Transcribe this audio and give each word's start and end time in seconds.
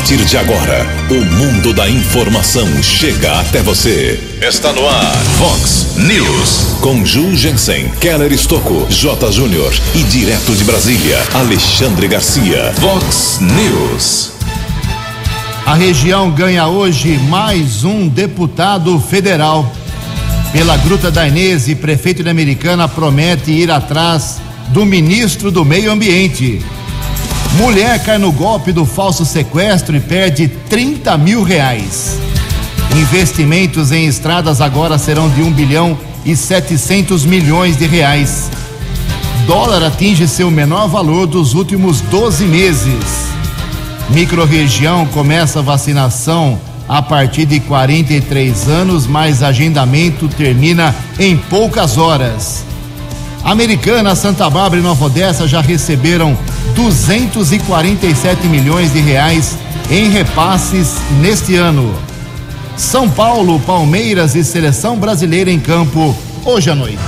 partir 0.00 0.24
de 0.24 0.38
agora, 0.38 0.86
o 1.10 1.24
mundo 1.36 1.74
da 1.74 1.86
informação 1.86 2.66
chega 2.82 3.38
até 3.38 3.60
você. 3.60 4.18
Está 4.40 4.72
no 4.72 4.88
ar, 4.88 5.14
Fox 5.36 5.94
News. 5.98 6.78
Com 6.80 7.04
Ju 7.04 7.36
Jensen, 7.36 7.86
Keller 8.00 8.32
Estocco, 8.32 8.86
J. 8.88 9.30
Júnior 9.30 9.70
e 9.94 10.02
direto 10.04 10.56
de 10.56 10.64
Brasília, 10.64 11.22
Alexandre 11.34 12.08
Garcia. 12.08 12.72
Fox 12.80 13.40
News. 13.42 14.32
A 15.66 15.74
região 15.74 16.30
ganha 16.30 16.66
hoje 16.66 17.18
mais 17.28 17.84
um 17.84 18.08
deputado 18.08 18.98
federal. 18.98 19.70
Pela 20.50 20.78
Gruta 20.78 21.10
da 21.10 21.28
Inês, 21.28 21.66
prefeito 21.74 22.22
de 22.22 22.30
Americana 22.30 22.88
promete 22.88 23.50
ir 23.50 23.70
atrás 23.70 24.40
do 24.68 24.86
ministro 24.86 25.50
do 25.50 25.62
Meio 25.62 25.92
Ambiente. 25.92 26.64
Mulher 27.56 28.02
cai 28.02 28.16
no 28.16 28.30
golpe 28.32 28.72
do 28.72 28.86
falso 28.86 29.24
sequestro 29.24 29.96
e 29.96 30.00
perde 30.00 30.48
30 30.48 31.18
mil 31.18 31.42
reais. 31.42 32.18
Investimentos 32.96 33.92
em 33.92 34.06
estradas 34.06 34.60
agora 34.60 34.98
serão 34.98 35.28
de 35.28 35.42
1 35.42 35.52
bilhão 35.52 35.98
e 36.24 36.36
700 36.36 37.24
milhões 37.24 37.76
de 37.76 37.86
reais. 37.86 38.50
Dólar 39.46 39.82
atinge 39.82 40.28
seu 40.28 40.50
menor 40.50 40.88
valor 40.88 41.26
dos 41.26 41.54
últimos 41.54 42.00
12 42.02 42.44
meses. 42.44 43.28
Microrregião 44.10 45.06
começa 45.06 45.60
vacinação 45.60 46.58
a 46.88 47.02
partir 47.02 47.46
de 47.46 47.60
43 47.60 48.68
anos, 48.68 49.06
mas 49.06 49.42
agendamento 49.42 50.28
termina 50.28 50.94
em 51.18 51.36
poucas 51.36 51.96
horas. 51.96 52.69
Americana, 53.44 54.14
Santa 54.14 54.48
Bárbara 54.50 54.80
e 54.80 54.82
Nova 54.82 55.06
Odessa 55.06 55.48
já 55.48 55.60
receberam 55.60 56.36
247 56.74 58.46
milhões 58.46 58.92
de 58.92 59.00
reais 59.00 59.56
em 59.90 60.10
repasses 60.10 60.96
neste 61.20 61.56
ano. 61.56 61.94
São 62.76 63.08
Paulo, 63.08 63.58
Palmeiras 63.60 64.34
e 64.34 64.44
Seleção 64.44 64.98
Brasileira 64.98 65.50
em 65.50 65.58
campo 65.58 66.14
hoje 66.44 66.70
à 66.70 66.74
noite. 66.74 66.98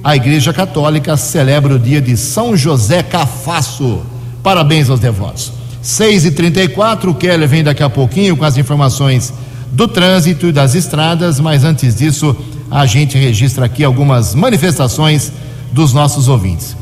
a 0.04 0.16
Igreja 0.16 0.52
Católica 0.52 1.16
celebra 1.16 1.76
o 1.76 1.80
dia 1.80 2.02
de 2.02 2.18
São 2.18 2.58
José 2.58 3.04
Cafasso. 3.04 4.02
Parabéns 4.42 4.90
aos 4.90 5.00
devotos. 5.00 5.52
6 5.80 6.26
e 6.26 6.32
34 6.32 7.12
o 7.12 7.14
Keller 7.14 7.48
vem 7.48 7.64
daqui 7.64 7.84
a 7.84 7.90
pouquinho 7.90 8.36
com 8.36 8.44
as 8.44 8.58
informações 8.58 9.32
do 9.72 9.88
trânsito 9.88 10.48
e 10.48 10.52
das 10.52 10.74
estradas, 10.74 11.40
mas 11.40 11.64
antes 11.64 11.96
disso, 11.96 12.36
a 12.70 12.88
gente 12.88 13.16
registra 13.16 13.66
aqui 13.66 13.84
algumas 13.84 14.34
manifestações 14.34 15.32
dos 15.72 15.94
nossos 15.94 16.28
ouvintes. 16.28 16.76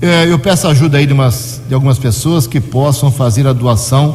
É, 0.00 0.30
eu 0.30 0.38
peço 0.38 0.68
ajuda 0.68 0.98
aí 0.98 1.06
de, 1.06 1.12
umas, 1.14 1.62
de 1.66 1.74
algumas 1.74 1.98
pessoas 1.98 2.46
que 2.46 2.60
possam 2.60 3.10
fazer 3.10 3.46
a 3.46 3.52
doação 3.52 4.14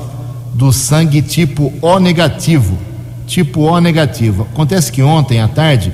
do 0.54 0.72
sangue 0.72 1.22
tipo 1.22 1.74
O 1.82 2.00
negativo. 2.00 2.78
Tipo 3.26 3.62
O 3.62 3.80
negativo. 3.80 4.44
Acontece 4.52 4.92
que 4.92 5.02
ontem 5.02 5.40
à 5.40 5.48
tarde 5.48 5.92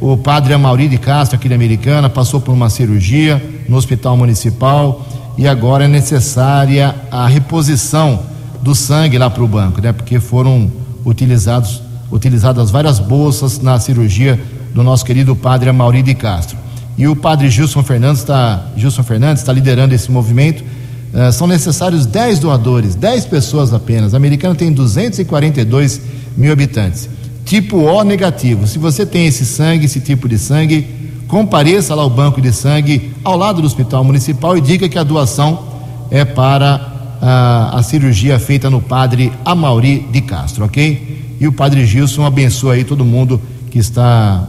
o 0.00 0.16
padre 0.16 0.52
Amauri 0.52 0.88
de 0.88 0.98
Castro, 0.98 1.36
aqui 1.36 1.48
de 1.48 1.54
Americana, 1.54 2.08
passou 2.08 2.40
por 2.40 2.52
uma 2.52 2.70
cirurgia 2.70 3.42
no 3.68 3.76
hospital 3.76 4.16
municipal 4.16 5.06
e 5.36 5.46
agora 5.46 5.84
é 5.84 5.88
necessária 5.88 6.94
a 7.10 7.26
reposição 7.26 8.20
do 8.62 8.74
sangue 8.74 9.18
lá 9.18 9.28
para 9.28 9.42
o 9.42 9.48
banco, 9.48 9.80
né? 9.80 9.92
Porque 9.92 10.18
foram 10.18 10.70
utilizados, 11.04 11.82
utilizadas 12.10 12.70
várias 12.70 12.98
bolsas 12.98 13.58
na 13.58 13.78
cirurgia 13.78 14.40
do 14.74 14.82
nosso 14.82 15.04
querido 15.04 15.36
padre 15.36 15.70
Amauri 15.70 16.02
de 16.02 16.14
Castro. 16.14 16.56
E 16.98 17.06
o 17.06 17.14
padre 17.14 17.50
Gilson 17.50 17.82
Fernandes 17.82 18.20
está 18.20 18.66
Gilson 18.76 19.02
Fernandes 19.02 19.42
está 19.42 19.52
liderando 19.52 19.94
esse 19.94 20.10
movimento. 20.10 20.64
Uh, 21.12 21.32
são 21.32 21.46
necessários 21.46 22.06
10 22.06 22.38
doadores, 22.38 22.94
10 22.94 23.26
pessoas 23.26 23.72
apenas. 23.72 24.14
A 24.14 24.16
Americana 24.16 24.54
tem 24.54 24.72
242 24.72 26.00
mil 26.36 26.52
habitantes 26.52 27.08
tipo 27.46 27.78
O 27.78 28.02
negativo. 28.02 28.66
Se 28.66 28.78
você 28.78 29.06
tem 29.06 29.26
esse 29.26 29.46
sangue, 29.46 29.86
esse 29.86 30.00
tipo 30.00 30.28
de 30.28 30.36
sangue, 30.36 30.86
compareça 31.28 31.94
lá 31.94 32.02
ao 32.02 32.10
banco 32.10 32.42
de 32.42 32.52
sangue 32.52 33.14
ao 33.24 33.36
lado 33.38 33.62
do 33.62 33.66
hospital 33.66 34.04
municipal 34.04 34.58
e 34.58 34.60
diga 34.60 34.88
que 34.88 34.98
a 34.98 35.04
doação 35.04 35.64
é 36.10 36.24
para 36.24 36.92
a, 37.22 37.78
a 37.78 37.82
cirurgia 37.82 38.38
feita 38.38 38.68
no 38.68 38.82
padre 38.82 39.32
Amauri 39.44 40.00
de 40.10 40.20
Castro, 40.20 40.64
ok? 40.64 41.36
E 41.40 41.46
o 41.46 41.52
padre 41.52 41.86
Gilson 41.86 42.26
abençoa 42.26 42.74
aí 42.74 42.84
todo 42.84 43.04
mundo 43.04 43.40
que 43.70 43.78
está 43.78 44.44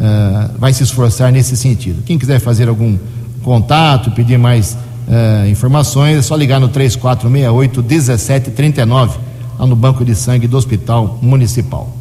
uh, 0.00 0.58
vai 0.58 0.72
se 0.72 0.82
esforçar 0.82 1.30
nesse 1.30 1.56
sentido. 1.56 2.02
Quem 2.02 2.18
quiser 2.18 2.40
fazer 2.40 2.68
algum 2.68 2.98
contato, 3.42 4.10
pedir 4.10 4.38
mais 4.38 4.72
uh, 4.72 5.46
informações, 5.48 6.18
é 6.18 6.22
só 6.22 6.34
ligar 6.34 6.58
no 6.58 6.68
3468 6.68 7.82
1739, 7.82 9.18
lá 9.58 9.66
no 9.66 9.76
banco 9.76 10.04
de 10.04 10.14
sangue 10.14 10.48
do 10.48 10.56
Hospital 10.56 11.18
Municipal. 11.20 11.94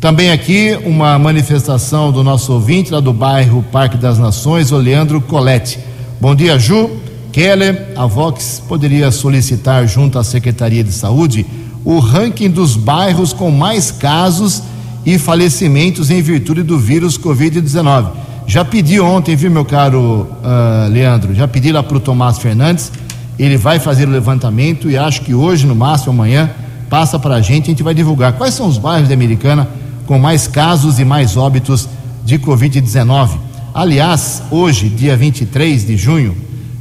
Também 0.00 0.30
aqui 0.30 0.78
uma 0.84 1.18
manifestação 1.18 2.12
do 2.12 2.22
nosso 2.22 2.52
ouvinte 2.52 2.92
lá 2.92 3.00
do 3.00 3.12
bairro 3.12 3.64
Parque 3.72 3.96
das 3.96 4.18
Nações, 4.18 4.70
o 4.70 4.76
Leandro 4.76 5.20
Colette. 5.20 5.80
Bom 6.20 6.34
dia, 6.34 6.58
Ju. 6.58 6.90
Keller, 7.32 7.92
a 7.96 8.06
Vox 8.06 8.62
poderia 8.66 9.10
solicitar 9.10 9.86
junto 9.86 10.18
à 10.18 10.24
Secretaria 10.24 10.82
de 10.82 10.92
Saúde 10.92 11.44
o 11.84 11.98
ranking 11.98 12.50
dos 12.50 12.76
bairros 12.76 13.32
com 13.32 13.50
mais 13.50 13.90
casos 13.90 14.62
e 15.08 15.18
falecimentos 15.18 16.10
em 16.10 16.20
virtude 16.20 16.62
do 16.62 16.78
vírus 16.78 17.16
Covid-19. 17.16 18.10
Já 18.46 18.62
pedi 18.62 19.00
ontem, 19.00 19.34
viu, 19.34 19.50
meu 19.50 19.64
caro 19.64 20.28
uh, 20.42 20.92
Leandro? 20.92 21.34
Já 21.34 21.48
pedi 21.48 21.72
lá 21.72 21.82
para 21.82 21.96
o 21.96 22.00
Tomás 22.00 22.36
Fernandes. 22.36 22.92
Ele 23.38 23.56
vai 23.56 23.78
fazer 23.78 24.06
o 24.06 24.10
levantamento 24.10 24.90
e 24.90 24.98
acho 24.98 25.22
que 25.22 25.32
hoje, 25.32 25.66
no 25.66 25.74
máximo 25.74 26.12
amanhã, 26.12 26.50
passa 26.90 27.18
para 27.18 27.36
a 27.36 27.40
gente. 27.40 27.64
A 27.64 27.66
gente 27.68 27.82
vai 27.82 27.94
divulgar 27.94 28.34
quais 28.34 28.52
são 28.52 28.66
os 28.66 28.76
bairros 28.76 29.08
da 29.08 29.14
Americana 29.14 29.66
com 30.04 30.18
mais 30.18 30.46
casos 30.46 30.98
e 30.98 31.06
mais 31.06 31.38
óbitos 31.38 31.88
de 32.22 32.38
Covid-19. 32.38 33.30
Aliás, 33.72 34.42
hoje, 34.50 34.90
dia 34.90 35.16
23 35.16 35.86
de 35.86 35.96
junho, 35.96 36.36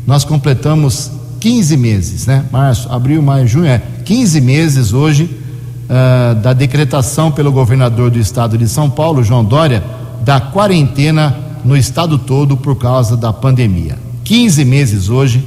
nós 0.05 0.25
completamos 0.25 1.11
15 1.39 1.77
meses, 1.77 2.27
né? 2.27 2.43
Março, 2.51 2.91
abril, 2.91 3.21
maio, 3.21 3.47
junho, 3.47 3.67
é 3.67 3.81
15 4.03 4.41
meses 4.41 4.91
hoje 4.91 5.46
uh, 5.89 6.35
da 6.35 6.53
decretação 6.53 7.31
pelo 7.31 7.51
governador 7.51 8.11
do 8.11 8.19
estado 8.19 8.57
de 8.57 8.67
São 8.67 8.89
Paulo, 8.89 9.23
João 9.23 9.43
Dória, 9.43 9.83
da 10.21 10.39
quarentena 10.39 11.35
no 11.63 11.75
estado 11.75 12.17
todo 12.17 12.55
por 12.55 12.75
causa 12.75 13.15
da 13.15 13.31
pandemia. 13.33 13.97
15 14.23 14.65
meses 14.65 15.09
hoje 15.09 15.43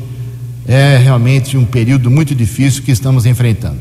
é 0.66 0.96
realmente 0.96 1.56
um 1.56 1.64
período 1.64 2.10
muito 2.10 2.34
difícil 2.34 2.82
que 2.82 2.90
estamos 2.90 3.26
enfrentando. 3.26 3.78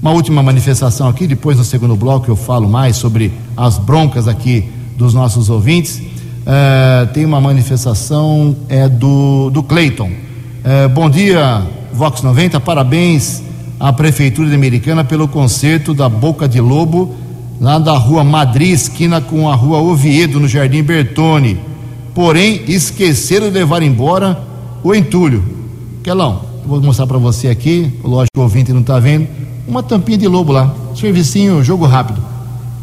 Uma 0.00 0.10
última 0.10 0.42
manifestação 0.42 1.08
aqui, 1.08 1.26
depois 1.26 1.56
no 1.56 1.64
segundo 1.64 1.94
bloco 1.94 2.30
eu 2.30 2.36
falo 2.36 2.68
mais 2.68 2.96
sobre 2.96 3.32
as 3.56 3.78
broncas 3.78 4.26
aqui 4.26 4.68
dos 4.96 5.14
nossos 5.14 5.48
ouvintes. 5.48 5.98
Uh, 5.98 7.06
tem 7.14 7.24
uma 7.24 7.40
manifestação 7.40 8.56
é 8.68 8.88
do, 8.88 9.48
do 9.50 9.62
Cleiton. 9.62 10.10
Uh, 10.10 10.88
bom 10.88 11.08
dia, 11.08 11.62
Vox 11.92 12.20
90, 12.20 12.58
parabéns 12.60 13.42
à 13.82 13.92
Prefeitura 13.92 14.48
de 14.48 14.54
Americana 14.54 15.02
pelo 15.02 15.26
conserto 15.26 15.92
da 15.92 16.08
Boca 16.08 16.48
de 16.48 16.60
Lobo, 16.60 17.16
lá 17.60 17.80
da 17.80 17.98
rua 17.98 18.22
Madrid, 18.22 18.70
esquina 18.70 19.20
com 19.20 19.50
a 19.50 19.56
rua 19.56 19.78
Oviedo, 19.80 20.38
no 20.38 20.46
Jardim 20.46 20.84
Bertone. 20.84 21.58
Porém, 22.14 22.62
esqueceram 22.68 23.48
de 23.48 23.54
levar 23.54 23.82
embora 23.82 24.40
o 24.84 24.94
entulho. 24.94 25.42
Quelão, 26.00 26.42
vou 26.64 26.80
mostrar 26.80 27.08
para 27.08 27.18
você 27.18 27.48
aqui, 27.48 27.92
lógico 28.04 28.28
que 28.32 28.38
o 28.38 28.42
ouvinte 28.44 28.72
não 28.72 28.82
está 28.82 29.00
vendo, 29.00 29.26
uma 29.66 29.82
tampinha 29.82 30.18
de 30.18 30.28
lobo 30.28 30.52
lá, 30.52 30.72
servicinho, 30.94 31.64
jogo 31.64 31.84
rápido. 31.84 32.22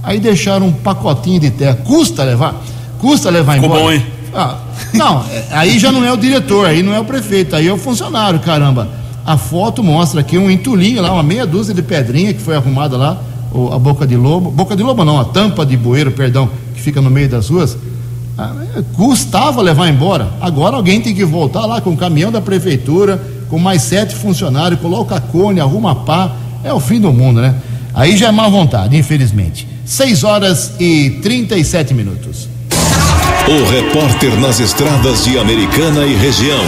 Aí 0.04 0.20
deixaram 0.20 0.68
um 0.68 0.74
pacotinho 0.74 1.40
de 1.40 1.50
terra. 1.50 1.76
Custa 1.76 2.26
levar? 2.26 2.62
Custa 3.00 3.30
levar 3.30 3.54
Ficou 3.54 3.70
embora? 3.70 3.84
bom, 3.84 3.92
hein? 3.94 4.06
Ah, 4.36 4.58
não, 4.94 5.24
é, 5.32 5.46
aí 5.52 5.80
já 5.80 5.94
não 5.94 6.04
é 6.04 6.12
o 6.12 6.18
diretor, 6.18 6.66
aí 6.66 6.84
não 6.84 6.94
é 6.94 7.00
o 7.00 7.06
prefeito, 7.06 7.56
aí 7.56 7.70
é 7.70 7.72
o 7.72 7.78
funcionário, 7.78 8.40
caramba. 8.42 8.99
A 9.30 9.38
foto 9.38 9.84
mostra 9.84 10.22
aqui 10.22 10.40
um 10.40 10.50
entulhinho 10.50 11.04
lá, 11.04 11.14
uma 11.14 11.22
meia 11.22 11.46
dúzia 11.46 11.72
de 11.72 11.84
pedrinha 11.84 12.34
que 12.34 12.42
foi 12.42 12.56
arrumada 12.56 12.98
lá, 12.98 13.16
a 13.72 13.78
boca 13.78 14.08
de 14.08 14.16
lobo. 14.16 14.50
Boca 14.50 14.76
de 14.76 14.82
lobo 14.82 15.06
não, 15.06 15.20
a 15.20 15.26
tampa 15.26 15.64
de 15.64 15.78
bueiro, 15.78 16.10
perdão, 16.10 16.50
que 16.74 16.82
fica 16.82 17.00
no 17.00 17.12
meio 17.12 17.30
das 17.30 17.48
ruas. 17.48 17.78
Ah, 18.36 18.56
é, 18.76 18.82
custava 18.96 19.62
levar 19.62 19.88
embora. 19.88 20.32
Agora 20.42 20.78
alguém 20.78 21.00
tem 21.00 21.14
que 21.14 21.24
voltar 21.24 21.68
lá 21.68 21.80
com 21.80 21.92
o 21.92 21.96
caminhão 21.96 22.32
da 22.32 22.42
prefeitura, 22.42 23.22
com 23.52 23.60
mais 23.60 23.84
sete 23.84 24.16
funcionários, 24.16 24.82
coloca 24.82 25.22
cone, 25.22 25.60
arruma 25.60 25.94
pá. 25.94 26.32
É 26.64 26.74
o 26.74 26.80
fim 26.80 27.00
do 27.00 27.14
mundo, 27.14 27.40
né? 27.40 27.54
Aí 27.94 28.18
já 28.18 28.30
é 28.30 28.32
má 28.32 28.50
vontade, 28.50 28.98
infelizmente. 28.98 29.68
6 29.86 30.24
horas 30.24 30.74
e 30.80 31.20
37 31.22 31.94
minutos. 31.94 32.50
O 33.48 33.70
repórter 33.70 34.40
nas 34.40 34.60
estradas 34.60 35.24
de 35.24 35.38
Americana 35.38 36.04
e 36.04 36.16
região, 36.16 36.64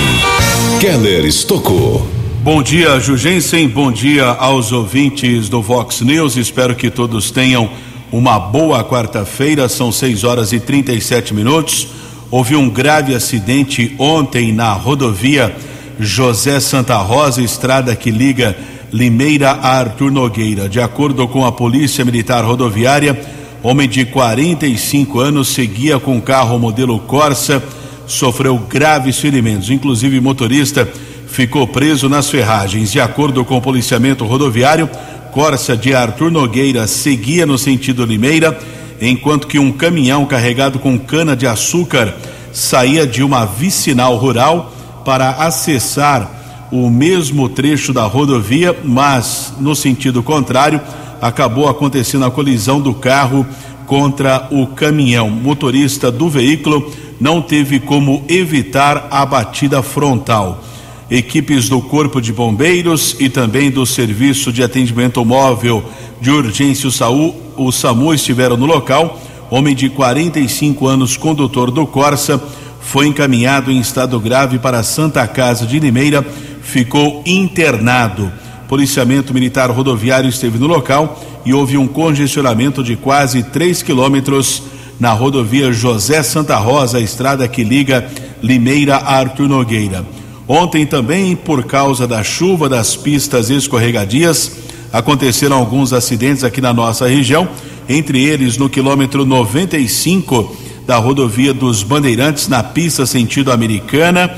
Keller 0.80 1.26
Estocou. 1.26 2.21
Bom 2.44 2.64
dia, 2.64 3.00
Jugensen. 3.00 3.68
Bom 3.68 3.92
dia 3.92 4.26
aos 4.26 4.72
ouvintes 4.72 5.48
do 5.48 5.62
Vox 5.62 6.02
News. 6.02 6.38
Espero 6.38 6.74
que 6.74 6.90
todos 6.90 7.30
tenham 7.30 7.70
uma 8.12 8.40
boa 8.40 8.84
quarta-feira. 8.84 9.70
São 9.70 9.92
6 9.92 10.24
horas 10.24 10.52
e 10.52 10.60
37 10.60 11.36
minutos. 11.36 11.90
Houve 12.32 12.56
um 12.56 12.68
grave 12.68 13.14
acidente 13.14 13.96
ontem 14.00 14.52
na 14.52 14.74
rodovia 14.74 15.56
José 16.00 16.60
Santa 16.60 16.98
Rosa, 16.98 17.44
estrada 17.44 17.96
que 17.96 18.10
liga 18.10 18.58
Limeira 18.92 19.52
a 19.52 19.78
Arthur 19.78 20.10
Nogueira. 20.10 20.68
De 20.68 20.82
acordo 20.82 21.28
com 21.28 21.46
a 21.46 21.52
Polícia 21.52 22.04
Militar 22.04 22.44
Rodoviária, 22.44 23.22
homem 23.62 23.88
de 23.88 24.04
45 24.04 25.20
anos 25.20 25.50
seguia 25.50 26.00
com 26.00 26.20
carro 26.20 26.58
modelo 26.58 26.98
Corsa, 27.02 27.62
sofreu 28.08 28.58
graves 28.58 29.20
ferimentos, 29.20 29.70
inclusive 29.70 30.20
motorista 30.20 30.92
ficou 31.32 31.66
preso 31.66 32.10
nas 32.10 32.30
ferragens. 32.30 32.92
De 32.92 33.00
acordo 33.00 33.44
com 33.46 33.58
o 33.58 33.62
policiamento 33.62 34.26
rodoviário, 34.26 34.90
Corsa 35.32 35.78
de 35.78 35.96
Arthur 35.96 36.30
Nogueira 36.30 36.86
seguia 36.88 37.46
no 37.46 37.58
sentido 37.58 38.06
Limeira, 38.06 38.60
enquanto 39.00 39.48
que 39.48 39.58
um 39.58 39.72
caminhão 39.72 40.26
carregado 40.26 40.78
com 40.78 41.00
cana 41.00 41.36
de 41.36 41.48
açúcar 41.48 42.14
saía 42.52 43.08
de 43.08 43.24
uma 43.24 43.46
vicinal 43.46 44.18
rural 44.18 44.74
para 45.06 45.30
acessar 45.30 46.70
o 46.70 46.90
mesmo 46.90 47.48
trecho 47.48 47.94
da 47.94 48.04
rodovia, 48.04 48.78
mas 48.84 49.54
no 49.60 49.74
sentido 49.74 50.22
contrário, 50.22 50.82
acabou 51.22 51.70
acontecendo 51.70 52.26
a 52.26 52.32
colisão 52.32 52.82
do 52.82 52.94
carro 52.94 53.46
contra 53.88 54.48
o 54.52 54.68
caminhão. 54.68 55.30
Motorista 55.30 56.12
do 56.12 56.30
veículo 56.30 56.92
não 57.20 57.42
teve 57.42 57.80
como 57.80 58.24
evitar 58.28 59.08
a 59.10 59.26
batida 59.26 59.82
frontal. 59.82 60.64
Equipes 61.12 61.68
do 61.68 61.82
Corpo 61.82 62.22
de 62.22 62.32
Bombeiros 62.32 63.18
e 63.20 63.28
também 63.28 63.70
do 63.70 63.86
Serviço 63.86 64.52
de 64.52 64.64
Atendimento 64.64 65.24
Móvel 65.26 65.84
de 66.22 66.32
Urgência 66.32 66.90
o 67.12 67.42
o 67.58 67.72
SAMU 67.72 68.14
estiveram 68.14 68.58
no 68.58 68.66
local. 68.66 69.22
Homem 69.50 69.76
de 69.76 69.90
45 69.90 70.88
anos, 70.88 71.18
condutor 71.18 71.70
do 71.70 71.86
Corsa, 71.86 72.42
foi 72.80 73.08
encaminhado 73.08 73.70
em 73.70 73.80
estado 73.80 74.20
grave 74.20 74.58
para 74.58 74.82
Santa 74.84 75.28
Casa 75.28 75.66
de 75.66 75.80
Limeira 75.80 76.26
ficou 76.62 77.22
internado. 77.26 78.32
Policiamento 78.68 79.34
Militar 79.34 79.70
Rodoviário 79.70 80.30
esteve 80.30 80.58
no 80.58 80.68
local 80.68 81.22
e 81.46 81.54
houve 81.54 81.78
um 81.78 81.88
congestionamento 81.88 82.82
de 82.84 82.96
quase 82.96 83.44
3 83.44 83.84
quilômetros 83.84 84.64
na 85.00 85.12
rodovia 85.12 85.74
José 85.74 86.24
Santa 86.24 86.56
Rosa, 86.56 86.98
a 86.98 87.02
estrada 87.02 87.48
que 87.48 87.64
liga 87.64 88.08
Limeira 88.42 88.96
a 88.96 89.18
Arthur 89.18 89.50
Nogueira. 89.50 90.21
Ontem 90.54 90.86
também, 90.86 91.34
por 91.34 91.64
causa 91.64 92.06
da 92.06 92.22
chuva 92.26 92.68
das 92.68 92.94
pistas 92.94 93.50
escorregadias, 93.50 94.52
aconteceram 94.92 95.56
alguns 95.56 95.94
acidentes 95.94 96.44
aqui 96.44 96.60
na 96.60 96.74
nossa 96.74 97.08
região, 97.08 97.48
entre 97.88 98.22
eles 98.22 98.58
no 98.58 98.70
quilômetro 98.70 99.26
95 99.26 100.54
da 100.86 100.98
rodovia 100.98 101.54
dos 101.54 101.84
Bandeirantes, 101.84 102.50
na 102.50 102.62
pista 102.62 103.06
sentido 103.06 103.50
americana 103.50 104.30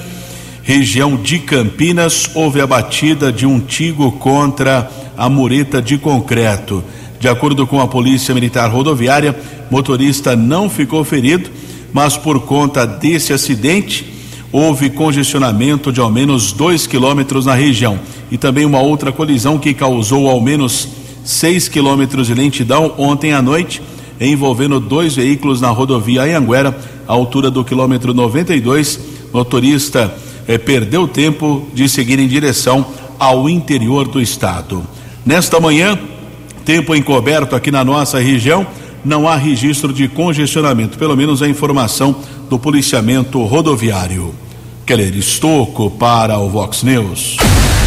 região 0.62 1.16
de 1.16 1.40
Campinas, 1.40 2.30
houve 2.36 2.62
a 2.62 2.68
batida 2.68 3.32
de 3.32 3.48
um 3.48 3.60
tigo 3.60 4.12
contra 4.12 4.88
a 5.18 5.28
mureta 5.28 5.82
de 5.82 5.98
concreto. 5.98 6.84
De 7.20 7.28
acordo 7.28 7.66
com 7.66 7.82
a 7.82 7.88
Polícia 7.88 8.36
Militar 8.36 8.70
Rodoviária, 8.70 9.36
motorista 9.72 10.36
não 10.36 10.70
ficou 10.70 11.04
ferido, 11.04 11.50
mas 11.92 12.16
por 12.16 12.42
conta 12.42 12.86
desse 12.86 13.34
acidente, 13.34 14.13
houve 14.54 14.92
congestionamento 14.92 15.92
de 15.92 16.00
ao 16.00 16.12
menos 16.12 16.54
dois 16.54 16.86
quilômetros 16.86 17.48
na 17.48 17.56
região. 17.56 18.00
E 18.32 18.38
também 18.38 18.66
uma 18.66 18.80
outra 18.80 19.12
colisão 19.12 19.58
que 19.58 19.74
causou 19.74 20.30
ao 20.30 20.40
menos 20.40 20.88
seis 21.26 21.68
quilômetros 21.68 22.28
de 22.28 22.36
lentidão 22.36 22.94
ontem 23.00 23.34
à 23.34 23.42
noite, 23.42 23.82
envolvendo 24.22 24.80
dois 24.80 25.16
veículos 25.16 25.60
na 25.60 25.70
rodovia 25.70 26.22
Anhanguera, 26.22 26.78
à 27.08 27.12
altura 27.12 27.50
do 27.50 27.66
quilômetro 27.66 28.14
92. 28.14 29.00
Motorista 29.34 30.14
eh, 30.48 30.60
perdeu 30.60 31.08
tempo 31.08 31.68
de 31.74 31.90
seguir 31.90 32.20
em 32.20 32.28
direção 32.28 32.86
ao 33.18 33.50
interior 33.50 34.08
do 34.08 34.22
estado. 34.22 34.84
Nesta 35.26 35.60
manhã, 35.60 35.98
tempo 36.64 36.94
encoberto 36.94 37.56
aqui 37.56 37.72
na 37.72 37.84
nossa 37.84 38.20
região, 38.20 38.68
não 39.04 39.28
há 39.28 39.36
registro 39.36 39.92
de 39.92 40.08
congestionamento, 40.08 40.98
pelo 40.98 41.16
menos 41.16 41.42
a 41.42 41.48
informação 41.48 42.16
do 42.50 42.60
policiamento 42.60 43.44
rodoviário. 43.44 44.34
Keller 44.86 45.16
Estocco 45.16 45.90
para 45.92 46.38
o 46.38 46.50
Vox 46.50 46.84
News. 46.84 47.38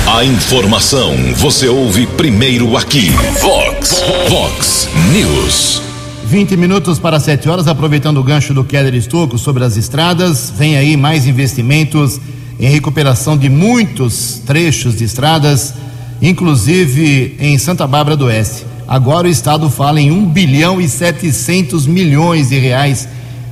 A 0.07 0.25
informação 0.25 1.15
você 1.37 1.69
ouve 1.69 2.07
primeiro 2.07 2.77
aqui. 2.77 3.11
Vox, 3.41 4.03
Vox 4.29 4.89
News. 5.13 5.83
20 6.25 6.57
minutos 6.57 6.99
para 6.99 7.21
7 7.21 7.49
horas, 7.49 7.69
aproveitando 7.69 8.19
o 8.19 8.23
gancho 8.23 8.55
do 8.55 8.65
Keller 8.65 8.95
Estocco 8.95 9.39
sobre 9.39 9.63
as 9.63 9.77
estradas, 9.77 10.53
vem 10.57 10.77
aí 10.77 10.97
mais 10.97 11.27
investimentos 11.27 12.21
em 12.59 12.69
recuperação 12.69 13.37
de 13.37 13.49
muitos 13.49 14.41
trechos 14.47 14.97
de 14.97 15.05
estradas, 15.05 15.75
inclusive 16.21 17.37
em 17.39 17.59
Santa 17.59 17.87
Bárbara 17.87 18.17
do 18.17 18.25
Oeste. 18.25 18.65
Agora 18.89 19.29
o 19.29 19.31
Estado 19.31 19.69
fala 19.69 20.01
em 20.01 20.11
1 20.11 20.27
bilhão 20.27 20.81
e 20.81 20.89
700 20.89 21.87
milhões 21.87 22.49
de 22.49 22.59
reais 22.59 23.09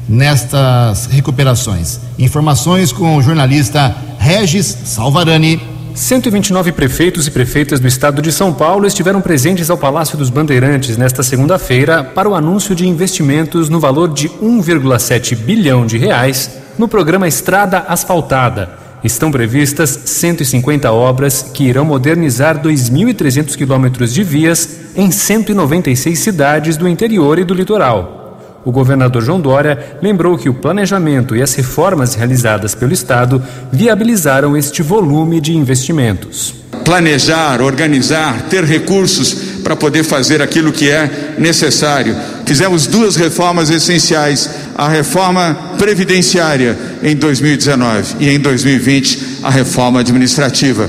nestas 0.08 1.06
recuperações. 1.06 2.00
Informações 2.18 2.92
com 2.92 3.16
o 3.16 3.22
jornalista 3.22 3.94
Regis 4.18 4.66
Salvarani. 4.84 5.60
129 5.94 6.72
prefeitos 6.72 7.26
e 7.26 7.30
prefeitas 7.30 7.78
do 7.78 7.86
estado 7.86 8.20
de 8.20 8.32
São 8.32 8.52
Paulo 8.52 8.86
estiveram 8.86 9.20
presentes 9.20 9.70
ao 9.70 9.78
Palácio 9.78 10.18
dos 10.18 10.28
Bandeirantes 10.28 10.96
nesta 10.96 11.22
segunda-feira 11.22 12.02
para 12.02 12.28
o 12.28 12.34
anúncio 12.34 12.74
de 12.74 12.86
investimentos 12.86 13.68
no 13.68 13.78
valor 13.78 14.12
de 14.12 14.28
1,7 14.28 15.36
bilhão 15.36 15.86
de 15.86 15.96
reais 15.96 16.50
no 16.76 16.88
programa 16.88 17.28
Estrada 17.28 17.78
Asfaltada 17.86 18.84
estão 19.04 19.30
previstas 19.30 20.00
150 20.06 20.90
obras 20.90 21.42
que 21.42 21.64
irão 21.64 21.84
modernizar 21.84 22.60
2.300 22.60 23.54
quilômetros 23.54 24.14
de 24.14 24.24
vias 24.24 24.80
em 24.96 25.10
196 25.10 26.18
cidades 26.18 26.76
do 26.78 26.88
interior 26.88 27.38
e 27.38 27.44
do 27.44 27.52
litoral. 27.52 28.23
O 28.64 28.72
governador 28.72 29.22
João 29.22 29.40
Dória 29.40 29.98
lembrou 30.02 30.38
que 30.38 30.48
o 30.48 30.54
planejamento 30.54 31.36
e 31.36 31.42
as 31.42 31.54
reformas 31.54 32.14
realizadas 32.14 32.74
pelo 32.74 32.94
Estado 32.94 33.42
viabilizaram 33.70 34.56
este 34.56 34.82
volume 34.82 35.38
de 35.40 35.54
investimentos. 35.54 36.54
Planejar, 36.82 37.60
organizar, 37.60 38.42
ter 38.48 38.64
recursos 38.64 39.34
para 39.62 39.76
poder 39.76 40.02
fazer 40.02 40.40
aquilo 40.42 40.72
que 40.72 40.90
é 40.90 41.34
necessário. 41.38 42.16
Fizemos 42.46 42.86
duas 42.86 43.16
reformas 43.16 43.70
essenciais: 43.70 44.48
a 44.74 44.88
reforma 44.88 45.74
previdenciária 45.78 46.76
em 47.02 47.16
2019 47.16 48.16
e 48.20 48.28
em 48.30 48.38
2020 48.38 49.40
a 49.42 49.50
reforma 49.50 50.00
administrativa. 50.00 50.88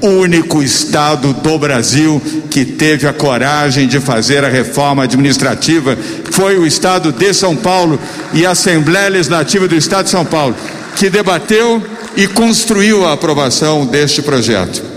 Único 0.00 0.62
estado 0.62 1.32
do 1.32 1.58
Brasil 1.58 2.22
que 2.50 2.64
teve 2.64 3.06
a 3.08 3.12
coragem 3.12 3.88
de 3.88 3.98
fazer 3.98 4.44
a 4.44 4.48
reforma 4.48 5.02
administrativa 5.02 5.98
foi 6.30 6.56
o 6.56 6.64
estado 6.64 7.10
de 7.10 7.34
São 7.34 7.56
Paulo 7.56 7.98
e 8.32 8.46
a 8.46 8.52
Assembleia 8.52 9.08
Legislativa 9.08 9.66
do 9.66 9.74
Estado 9.74 10.04
de 10.04 10.10
São 10.10 10.24
Paulo, 10.24 10.54
que 10.94 11.10
debateu 11.10 11.82
e 12.16 12.28
construiu 12.28 13.04
a 13.04 13.12
aprovação 13.12 13.86
deste 13.86 14.22
projeto. 14.22 14.87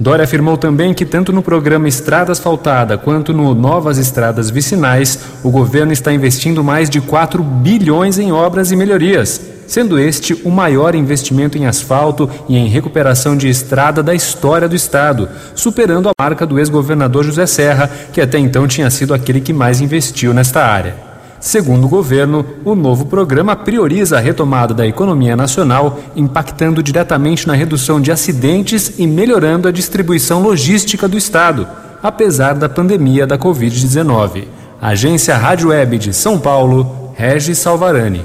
Dória 0.00 0.24
afirmou 0.24 0.56
também 0.56 0.94
que, 0.94 1.04
tanto 1.04 1.30
no 1.30 1.42
programa 1.42 1.86
Estrada 1.86 2.32
Asfaltada 2.32 2.96
quanto 2.96 3.34
no 3.34 3.54
Novas 3.54 3.98
Estradas 3.98 4.48
Vicinais, 4.48 5.18
o 5.44 5.50
governo 5.50 5.92
está 5.92 6.10
investindo 6.10 6.64
mais 6.64 6.88
de 6.88 7.02
4 7.02 7.42
bilhões 7.42 8.18
em 8.18 8.32
obras 8.32 8.72
e 8.72 8.76
melhorias, 8.76 9.38
sendo 9.66 9.98
este 9.98 10.32
o 10.42 10.50
maior 10.50 10.94
investimento 10.94 11.58
em 11.58 11.66
asfalto 11.66 12.30
e 12.48 12.56
em 12.56 12.66
recuperação 12.66 13.36
de 13.36 13.50
estrada 13.50 14.02
da 14.02 14.14
história 14.14 14.66
do 14.66 14.74
Estado, 14.74 15.28
superando 15.54 16.08
a 16.08 16.12
marca 16.18 16.46
do 16.46 16.58
ex-governador 16.58 17.22
José 17.22 17.44
Serra, 17.44 17.90
que 18.10 18.22
até 18.22 18.38
então 18.38 18.66
tinha 18.66 18.88
sido 18.88 19.12
aquele 19.12 19.42
que 19.42 19.52
mais 19.52 19.82
investiu 19.82 20.32
nesta 20.32 20.64
área. 20.64 21.09
Segundo 21.40 21.86
o 21.86 21.88
governo, 21.88 22.44
o 22.66 22.74
novo 22.74 23.06
programa 23.06 23.56
prioriza 23.56 24.18
a 24.18 24.20
retomada 24.20 24.74
da 24.74 24.86
economia 24.86 25.34
nacional, 25.34 25.98
impactando 26.14 26.82
diretamente 26.82 27.46
na 27.46 27.54
redução 27.54 27.98
de 27.98 28.12
acidentes 28.12 28.92
e 28.98 29.06
melhorando 29.06 29.66
a 29.66 29.72
distribuição 29.72 30.42
logística 30.42 31.08
do 31.08 31.16
Estado, 31.16 31.66
apesar 32.02 32.52
da 32.52 32.68
pandemia 32.68 33.26
da 33.26 33.38
Covid-19. 33.38 34.44
Agência 34.82 35.34
Rádio 35.34 35.70
Web 35.70 35.96
de 35.96 36.12
São 36.12 36.38
Paulo, 36.38 37.14
Regis 37.14 37.56
Salvarani. 37.56 38.22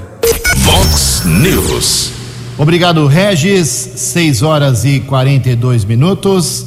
Vox 0.58 1.22
News. 1.24 2.12
Obrigado, 2.58 3.06
Regis. 3.06 3.68
6 3.96 4.42
horas 4.42 4.84
e 4.84 5.00
42 5.00 5.86
minutos. 5.86 6.66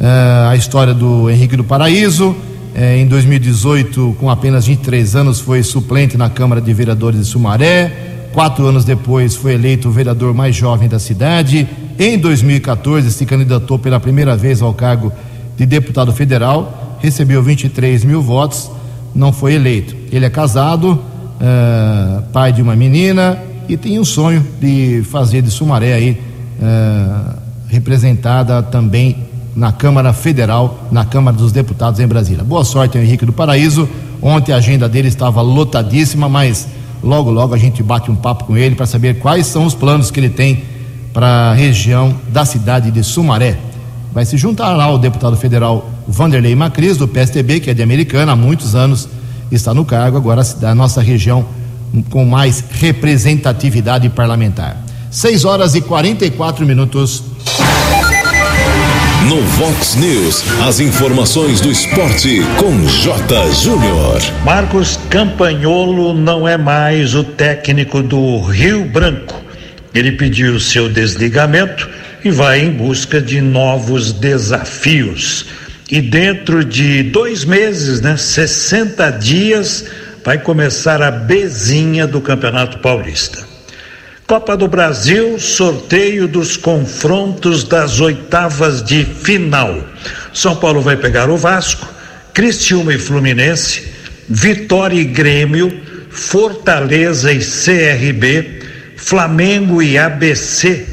Uh, 0.00 0.48
a 0.48 0.56
história 0.56 0.94
do 0.94 1.28
Henrique 1.28 1.54
do 1.54 1.62
Paraíso, 1.62 2.34
eh, 2.74 2.96
em 2.96 3.06
2018, 3.06 4.16
com 4.18 4.30
apenas 4.30 4.66
23 4.66 5.14
anos, 5.14 5.38
foi 5.38 5.62
suplente 5.62 6.16
na 6.16 6.30
Câmara 6.30 6.58
de 6.58 6.72
Vereadores 6.72 7.20
de 7.20 7.26
Sumaré. 7.26 8.30
Quatro 8.32 8.66
anos 8.66 8.82
depois, 8.82 9.36
foi 9.36 9.52
eleito 9.52 9.90
o 9.90 9.92
vereador 9.92 10.32
mais 10.32 10.56
jovem 10.56 10.88
da 10.88 10.98
cidade. 10.98 11.68
Em 11.98 12.18
2014, 12.18 13.12
se 13.12 13.26
candidatou 13.26 13.78
pela 13.78 14.00
primeira 14.00 14.34
vez 14.38 14.62
ao 14.62 14.72
cargo 14.72 15.12
de 15.54 15.66
deputado 15.66 16.14
federal 16.14 16.81
recebeu 17.02 17.42
23 17.42 18.04
mil 18.04 18.22
votos, 18.22 18.70
não 19.12 19.32
foi 19.32 19.54
eleito. 19.54 19.94
Ele 20.10 20.24
é 20.24 20.30
casado, 20.30 20.92
uh, 20.92 22.22
pai 22.32 22.52
de 22.52 22.62
uma 22.62 22.76
menina 22.76 23.38
e 23.68 23.76
tem 23.76 23.98
um 23.98 24.04
sonho 24.04 24.46
de 24.60 25.02
fazer 25.10 25.42
de 25.42 25.50
Sumaré 25.50 25.94
aí 25.94 26.22
uh, 26.60 27.36
representada 27.66 28.62
também 28.62 29.16
na 29.54 29.72
Câmara 29.72 30.12
Federal, 30.12 30.86
na 30.90 31.04
Câmara 31.04 31.36
dos 31.36 31.52
Deputados 31.52 31.98
em 31.98 32.06
Brasília. 32.06 32.44
Boa 32.44 32.64
sorte, 32.64 32.96
Henrique 32.96 33.26
do 33.26 33.32
Paraíso. 33.32 33.88
Ontem 34.22 34.52
a 34.52 34.56
agenda 34.56 34.88
dele 34.88 35.08
estava 35.08 35.42
lotadíssima, 35.42 36.28
mas 36.28 36.68
logo 37.02 37.30
logo 37.30 37.52
a 37.52 37.58
gente 37.58 37.82
bate 37.82 38.10
um 38.10 38.14
papo 38.14 38.44
com 38.44 38.56
ele 38.56 38.76
para 38.76 38.86
saber 38.86 39.18
quais 39.18 39.46
são 39.46 39.66
os 39.66 39.74
planos 39.74 40.10
que 40.10 40.20
ele 40.20 40.30
tem 40.30 40.62
para 41.12 41.50
a 41.50 41.52
região 41.52 42.14
da 42.28 42.44
cidade 42.44 42.90
de 42.90 43.02
Sumaré. 43.02 43.58
Vai 44.12 44.24
se 44.24 44.36
juntar 44.36 44.74
lá 44.74 44.90
o 44.90 44.98
deputado 44.98 45.36
federal 45.36 45.90
Vanderlei 46.06 46.54
Macris, 46.54 46.96
do 46.96 47.08
PSTB, 47.08 47.60
que 47.60 47.70
é 47.70 47.74
de 47.74 47.82
Americana 47.82 48.32
há 48.32 48.36
muitos 48.36 48.74
anos, 48.74 49.08
está 49.50 49.72
no 49.72 49.84
cargo, 49.84 50.16
agora 50.16 50.42
da 50.60 50.74
nossa 50.74 51.00
região 51.00 51.46
com 52.10 52.24
mais 52.24 52.64
representatividade 52.70 54.08
parlamentar. 54.08 54.76
6 55.10 55.44
horas 55.44 55.74
e 55.74 55.80
44 55.80 56.64
minutos. 56.64 57.22
No 59.28 59.40
Vox 59.42 59.94
News, 59.94 60.42
as 60.66 60.80
informações 60.80 61.60
do 61.60 61.70
esporte 61.70 62.40
com 62.58 62.86
J. 62.86 63.52
Júnior. 63.52 64.20
Marcos 64.44 64.98
Campanholo 65.08 66.12
não 66.12 66.48
é 66.48 66.56
mais 66.56 67.14
o 67.14 67.22
técnico 67.22 68.02
do 68.02 68.40
Rio 68.40 68.84
Branco. 68.86 69.40
Ele 69.94 70.12
pediu 70.12 70.58
seu 70.58 70.88
desligamento 70.88 71.88
e 72.24 72.30
vai 72.30 72.60
em 72.60 72.70
busca 72.70 73.20
de 73.20 73.40
novos 73.40 74.12
desafios 74.12 75.46
e 75.92 76.00
dentro 76.00 76.64
de 76.64 77.02
dois 77.02 77.44
meses, 77.44 78.00
né, 78.00 78.16
60 78.16 79.10
dias, 79.10 79.84
vai 80.24 80.38
começar 80.38 81.02
a 81.02 81.10
bezinha 81.10 82.06
do 82.06 82.18
Campeonato 82.18 82.78
Paulista. 82.78 83.46
Copa 84.26 84.56
do 84.56 84.66
Brasil, 84.66 85.38
sorteio 85.38 86.26
dos 86.26 86.56
confrontos 86.56 87.62
das 87.62 88.00
oitavas 88.00 88.82
de 88.82 89.04
final. 89.04 89.86
São 90.32 90.56
Paulo 90.56 90.80
vai 90.80 90.96
pegar 90.96 91.28
o 91.28 91.36
Vasco, 91.36 91.86
Cristiúma 92.32 92.94
e 92.94 92.98
Fluminense, 92.98 93.92
Vitória 94.26 94.98
e 94.98 95.04
Grêmio, 95.04 95.78
Fortaleza 96.08 97.30
e 97.30 97.40
CRB, 97.40 98.62
Flamengo 98.96 99.82
e 99.82 99.98
ABC, 99.98 100.86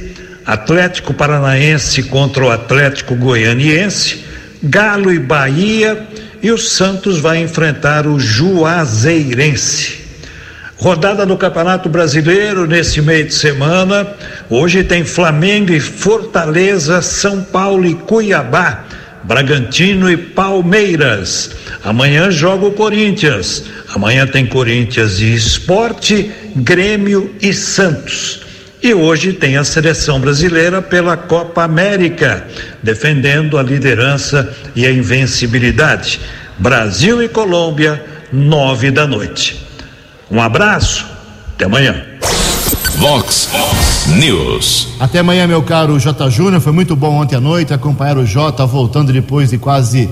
Atlético 0.46 1.14
Paranaense 1.14 2.04
contra 2.04 2.44
o 2.44 2.52
Atlético 2.52 3.16
Goianiense, 3.16 4.28
Galo 4.62 5.12
e 5.14 5.20
Bahia 5.20 6.08
e 6.42 6.52
o 6.52 6.58
Santos 6.58 7.20
vai 7.20 7.42
enfrentar 7.42 8.06
o 8.06 8.20
Juazeirense. 8.20 10.00
Rodada 10.78 11.26
do 11.26 11.38
Campeonato 11.38 11.90
Brasileiro 11.90 12.66
nesse 12.66 13.02
meio 13.02 13.26
de 13.26 13.34
semana. 13.34 14.08
Hoje 14.50 14.84
tem 14.84 15.04
Flamengo 15.04 15.74
e 15.74 15.80
Fortaleza, 15.80 17.02
São 17.02 17.42
Paulo 17.44 17.86
e 17.86 17.96
Cuiabá, 17.96 18.86
Bragantino 19.24 20.10
e 20.10 20.16
Palmeiras. 20.16 21.52
Amanhã 21.84 22.32
joga 22.32 22.66
o 22.66 22.72
Corinthians. 22.72 23.66
Amanhã 23.94 24.26
tem 24.26 24.46
Corinthians 24.46 25.20
e 25.20 25.34
Esporte, 25.34 26.32
Grêmio 26.56 27.36
e 27.42 27.54
Santos. 27.54 28.49
E 28.82 28.94
hoje 28.94 29.34
tem 29.34 29.58
a 29.58 29.64
seleção 29.66 30.22
brasileira 30.22 30.82
pela 30.82 31.18
Copa 31.18 31.64
América, 31.64 32.48
defendendo 32.82 33.58
a 33.58 33.64
liderança 33.64 34.56
e 34.74 34.86
a 34.86 34.92
invencibilidade. 34.92 36.22
Brasil 36.58 37.22
e 37.22 37.28
Colômbia, 37.28 38.02
nove 38.32 38.90
da 38.90 39.06
noite. 39.06 39.66
Um 40.32 40.42
abraço, 40.42 41.06
até 41.56 41.66
amanhã. 41.66 42.06
Vox 42.96 43.50
News. 44.08 44.90
Até 44.98 45.20
amanhã, 45.20 45.46
meu 45.46 45.62
caro 45.62 46.00
J. 46.00 46.30
Júnior. 46.30 46.62
Foi 46.62 46.72
muito 46.72 46.96
bom 46.96 47.16
ontem 47.16 47.36
à 47.36 47.42
noite 47.42 47.74
acompanhar 47.74 48.18
o 48.18 48.26
J 48.26 48.66
voltando 48.66 49.12
depois 49.12 49.50
de 49.50 49.58
quase 49.58 50.10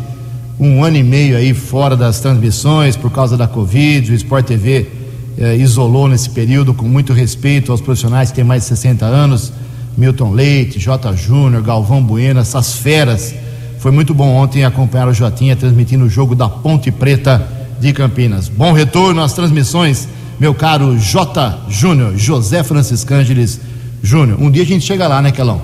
um 0.60 0.84
ano 0.84 0.98
e 0.98 1.04
meio 1.04 1.38
aí 1.38 1.54
fora 1.54 1.96
das 1.96 2.20
transmissões 2.20 2.98
por 2.98 3.12
causa 3.12 3.38
da 3.38 3.48
Covid. 3.48 4.12
O 4.12 4.16
Sport 4.16 4.46
TV 4.46 5.07
eh, 5.38 5.56
isolou 5.58 6.08
nesse 6.08 6.30
período 6.30 6.74
com 6.74 6.88
muito 6.88 7.14
respeito 7.14 7.72
aos 7.72 7.82
profissionais 7.82 8.30
que 8.30 8.36
têm 8.36 8.44
mais 8.44 8.64
de 8.64 8.70
60 8.70 9.06
anos, 9.06 9.52
Milton 9.98 10.32
Leite, 10.32 10.80
J. 10.80 11.14
Júnior, 11.16 11.62
Galvão 11.62 12.02
Bueno, 12.04 12.40
essas 12.40 12.74
feras. 12.76 13.34
Foi 13.80 13.92
muito 13.92 14.14
bom 14.14 14.30
ontem 14.36 14.64
acompanhar 14.66 15.08
o 15.08 15.14
Jotinha 15.14 15.56
transmitindo 15.56 16.06
o 16.06 16.10
jogo 16.10 16.36
da 16.36 16.50
Ponte 16.50 16.92
Preta 16.92 17.48
de 17.80 17.94
Campinas. 17.94 18.50
Bom 18.50 18.72
retorno 18.74 19.22
às 19.22 19.34
transmissões, 19.34 20.08
meu 20.40 20.54
caro 20.54 20.98
J. 20.98 21.60
Júnior, 21.70 22.18
José 22.18 22.64
Francisco 22.64 23.14
Ângeles 23.14 23.60
Júnior. 24.02 24.42
Um 24.42 24.50
dia 24.52 24.64
a 24.64 24.66
gente 24.66 24.86
chega 24.86 25.08
lá, 25.08 25.22
né, 25.22 25.32
Kelão? 25.32 25.62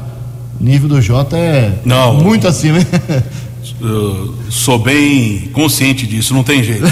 O 0.59 0.63
nível 0.63 0.87
do 0.87 1.01
J 1.01 1.35
é 1.37 1.79
Não. 1.83 2.13
muito 2.15 2.47
acima. 2.47 2.77
hein? 2.79 2.85
Eu 3.85 4.33
sou 4.49 4.79
bem 4.79 5.49
consciente 5.51 6.07
disso, 6.07 6.33
não 6.33 6.41
tem 6.41 6.63
jeito. 6.63 6.85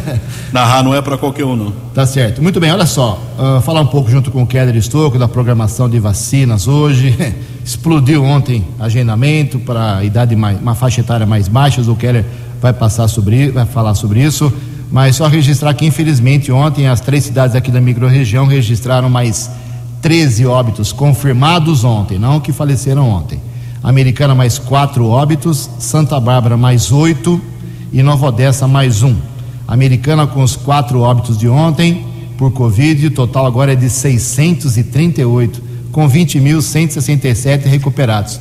Narrar 0.50 0.82
não 0.82 0.94
é 0.94 1.02
para 1.02 1.18
qualquer 1.18 1.44
um, 1.44 1.54
não. 1.54 1.70
Tá 1.92 2.06
certo. 2.06 2.42
Muito 2.42 2.58
bem, 2.58 2.72
olha 2.72 2.86
só. 2.86 3.22
ah, 3.38 3.60
falar 3.60 3.82
um 3.82 3.86
pouco 3.86 4.10
junto 4.10 4.30
com 4.30 4.42
o 4.42 4.46
Keller 4.46 4.74
Estocco 4.74 5.18
da 5.18 5.28
programação 5.28 5.90
de 5.90 6.00
vacinas 6.00 6.66
hoje. 6.66 7.14
Explodiu 7.62 8.24
ontem 8.24 8.64
agendamento 8.80 9.58
para 9.58 9.98
a 9.98 10.04
idade 10.04 10.34
mais, 10.34 10.58
uma 10.58 10.74
faixa 10.74 11.02
etária 11.02 11.26
mais 11.26 11.48
baixa. 11.48 11.82
O 11.82 11.94
Keller 11.94 12.24
vai 12.62 12.72
passar 12.72 13.08
sobre, 13.08 13.50
vai 13.50 13.66
falar 13.66 13.94
sobre 13.94 14.22
isso. 14.22 14.50
Mas 14.90 15.16
só 15.16 15.26
registrar 15.26 15.74
que 15.74 15.84
infelizmente 15.84 16.50
ontem 16.50 16.88
as 16.88 17.02
três 17.02 17.24
cidades 17.24 17.54
aqui 17.54 17.70
da 17.70 17.78
microrregião 17.78 18.46
registraram 18.46 19.10
mais 19.10 19.50
13 20.00 20.46
óbitos 20.46 20.92
confirmados 20.92 21.84
ontem, 21.84 22.18
não 22.18 22.40
que 22.40 22.52
faleceram 22.52 23.06
ontem. 23.06 23.38
Americana 23.82 24.34
mais 24.34 24.58
quatro 24.58 25.06
óbitos, 25.06 25.70
Santa 25.78 26.18
Bárbara 26.18 26.56
mais 26.56 26.90
oito 26.90 27.40
e 27.92 28.02
Nova 28.02 28.26
Odessa 28.26 28.66
mais 28.66 29.02
um. 29.02 29.14
Americana 29.66 30.26
com 30.26 30.42
os 30.42 30.56
quatro 30.56 31.00
óbitos 31.00 31.38
de 31.38 31.48
ontem 31.48 32.04
por 32.36 32.52
Covid, 32.52 33.06
o 33.06 33.10
total 33.10 33.46
agora 33.46 33.72
é 33.72 33.76
de 33.76 33.90
638, 33.90 35.62
com 35.92 36.08
20.167 36.08 37.64
recuperados. 37.66 38.40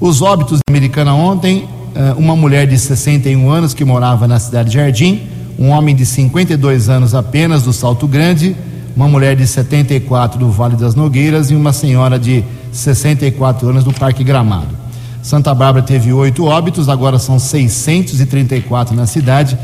Os 0.00 0.22
óbitos 0.22 0.58
da 0.58 0.72
Americana 0.72 1.14
ontem, 1.14 1.68
eh, 1.94 2.14
uma 2.16 2.34
mulher 2.34 2.66
de 2.66 2.78
61 2.78 3.50
anos 3.50 3.74
que 3.74 3.84
morava 3.84 4.26
na 4.26 4.38
cidade 4.38 4.70
de 4.70 4.76
Jardim, 4.76 5.22
um 5.58 5.68
homem 5.68 5.94
de 5.94 6.06
52 6.06 6.88
anos 6.88 7.14
apenas 7.14 7.62
do 7.62 7.72
Salto 7.72 8.06
Grande, 8.06 8.56
uma 8.94 9.08
mulher 9.08 9.34
de 9.36 9.46
74 9.46 10.38
do 10.38 10.50
Vale 10.50 10.76
das 10.76 10.94
Nogueiras 10.94 11.50
e 11.50 11.54
uma 11.54 11.72
senhora 11.72 12.18
de 12.18 12.44
64 12.70 13.68
anos 13.68 13.84
do 13.84 13.92
Parque 13.92 14.22
Gramado. 14.22 14.82
Santa 15.22 15.54
Bárbara 15.54 15.84
teve 15.84 16.12
oito 16.12 16.44
óbitos, 16.44 16.88
agora 16.88 17.18
são 17.18 17.38
634 17.38 18.94
na 18.94 19.06
cidade, 19.06 19.56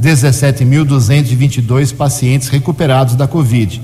17.222 0.00 1.94
pacientes 1.94 2.48
recuperados 2.48 3.14
da 3.14 3.26
Covid. 3.26 3.80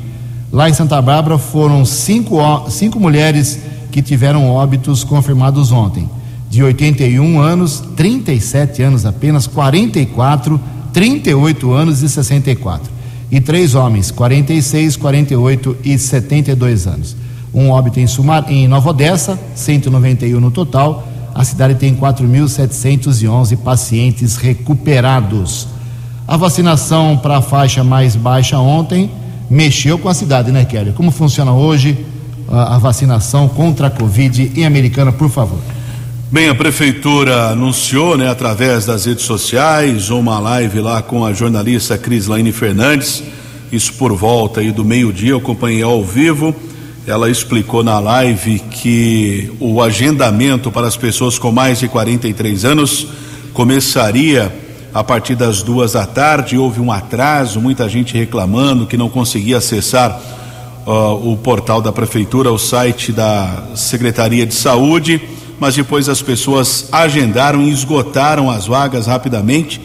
Lá 0.52 0.68
em 0.68 0.74
Santa 0.74 1.00
Bárbara 1.02 1.38
foram 1.38 1.84
cinco, 1.84 2.38
cinco 2.70 3.00
mulheres 3.00 3.58
que 3.90 4.02
tiveram 4.02 4.48
óbitos 4.48 5.02
confirmados 5.02 5.72
ontem. 5.72 6.08
De 6.48 6.62
81 6.62 7.40
anos, 7.40 7.82
37 7.96 8.82
anos 8.82 9.04
apenas, 9.04 9.46
44, 9.46 10.60
38 10.92 11.72
anos 11.72 12.02
e 12.02 12.08
64. 12.08 12.92
E 13.30 13.40
três 13.40 13.74
homens, 13.74 14.10
46, 14.10 14.96
48 14.96 15.76
e 15.84 15.98
72 15.98 16.86
anos. 16.86 17.16
Um 17.52 17.70
óbito 17.70 18.00
em, 18.00 18.06
Sumar, 18.06 18.44
em 18.48 18.66
Nova 18.66 18.90
Odessa, 18.90 19.38
191 19.54 20.40
no 20.40 20.50
total. 20.50 21.06
A 21.34 21.44
cidade 21.44 21.74
tem 21.76 21.94
4.711 21.94 23.56
pacientes 23.58 24.36
recuperados. 24.36 25.68
A 26.26 26.36
vacinação 26.36 27.16
para 27.16 27.38
a 27.38 27.42
faixa 27.42 27.84
mais 27.84 28.16
baixa 28.16 28.58
ontem 28.58 29.10
mexeu 29.50 29.98
com 29.98 30.08
a 30.08 30.14
cidade, 30.14 30.50
né, 30.50 30.64
Kelly? 30.64 30.92
Como 30.92 31.10
funciona 31.10 31.52
hoje 31.52 32.06
a, 32.48 32.76
a 32.76 32.78
vacinação 32.78 33.48
contra 33.48 33.88
a 33.88 33.90
Covid 33.90 34.52
em 34.56 34.64
Americana, 34.64 35.12
por 35.12 35.28
favor? 35.28 35.58
Bem, 36.34 36.48
a 36.48 36.54
prefeitura 36.56 37.50
anunciou, 37.50 38.18
né, 38.18 38.28
através 38.28 38.84
das 38.84 39.04
redes 39.04 39.24
sociais, 39.24 40.10
uma 40.10 40.40
live 40.40 40.80
lá 40.80 41.00
com 41.00 41.24
a 41.24 41.32
jornalista 41.32 41.96
Crislaine 41.96 42.50
Fernandes, 42.50 43.22
isso 43.70 43.92
por 43.92 44.12
volta 44.12 44.58
aí 44.58 44.72
do 44.72 44.84
meio-dia, 44.84 45.30
eu 45.30 45.38
acompanhei 45.38 45.84
ao 45.84 46.02
vivo. 46.02 46.52
Ela 47.06 47.30
explicou 47.30 47.84
na 47.84 48.00
live 48.00 48.58
que 48.58 49.48
o 49.60 49.80
agendamento 49.80 50.72
para 50.72 50.88
as 50.88 50.96
pessoas 50.96 51.38
com 51.38 51.52
mais 51.52 51.78
de 51.78 51.86
43 51.86 52.64
anos 52.64 53.06
começaria 53.52 54.52
a 54.92 55.04
partir 55.04 55.36
das 55.36 55.62
duas 55.62 55.92
da 55.92 56.04
tarde. 56.04 56.58
Houve 56.58 56.80
um 56.80 56.90
atraso, 56.90 57.60
muita 57.60 57.88
gente 57.88 58.18
reclamando 58.18 58.88
que 58.88 58.96
não 58.96 59.08
conseguia 59.08 59.58
acessar 59.58 60.20
uh, 60.84 61.32
o 61.32 61.36
portal 61.36 61.80
da 61.80 61.92
prefeitura, 61.92 62.50
o 62.50 62.58
site 62.58 63.12
da 63.12 63.68
Secretaria 63.76 64.44
de 64.44 64.54
Saúde, 64.54 65.22
mas 65.58 65.74
depois 65.74 66.08
as 66.08 66.20
pessoas 66.20 66.88
agendaram 66.90 67.62
e 67.62 67.70
esgotaram 67.70 68.50
as 68.50 68.66
vagas 68.66 69.06
rapidamente. 69.06 69.80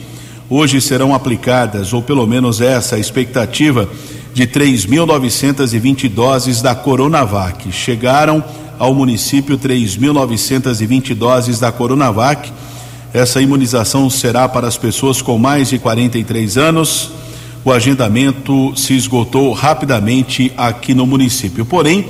Hoje 0.50 0.82
serão 0.82 1.14
aplicadas, 1.14 1.94
ou 1.94 2.02
pelo 2.02 2.26
menos 2.26 2.62
essa 2.62 2.96
a 2.96 3.00
expectativa, 3.00 3.88
de 4.34 4.48
3.920 4.48 6.10
doses 6.10 6.62
da 6.62 6.74
Coronavac. 6.74 7.72
Chegaram 7.72 8.44
ao 8.78 8.94
município 8.94 9.58
3.920 9.58 11.14
doses 11.14 11.60
da 11.60 11.72
Coronavac 11.72 12.52
essa 13.14 13.42
imunização 13.42 14.08
será 14.08 14.48
para 14.48 14.68
as 14.68 14.78
pessoas 14.78 15.20
com 15.20 15.38
mais 15.40 15.70
de 15.70 15.80
43 15.80 16.58
anos. 16.58 17.10
O 17.66 17.72
agendamento 17.72 18.72
se 18.76 18.96
esgotou 18.96 19.52
rapidamente 19.52 20.54
aqui 20.56 20.94
no 20.94 21.08
município. 21.08 21.66
Porém, 21.66 22.08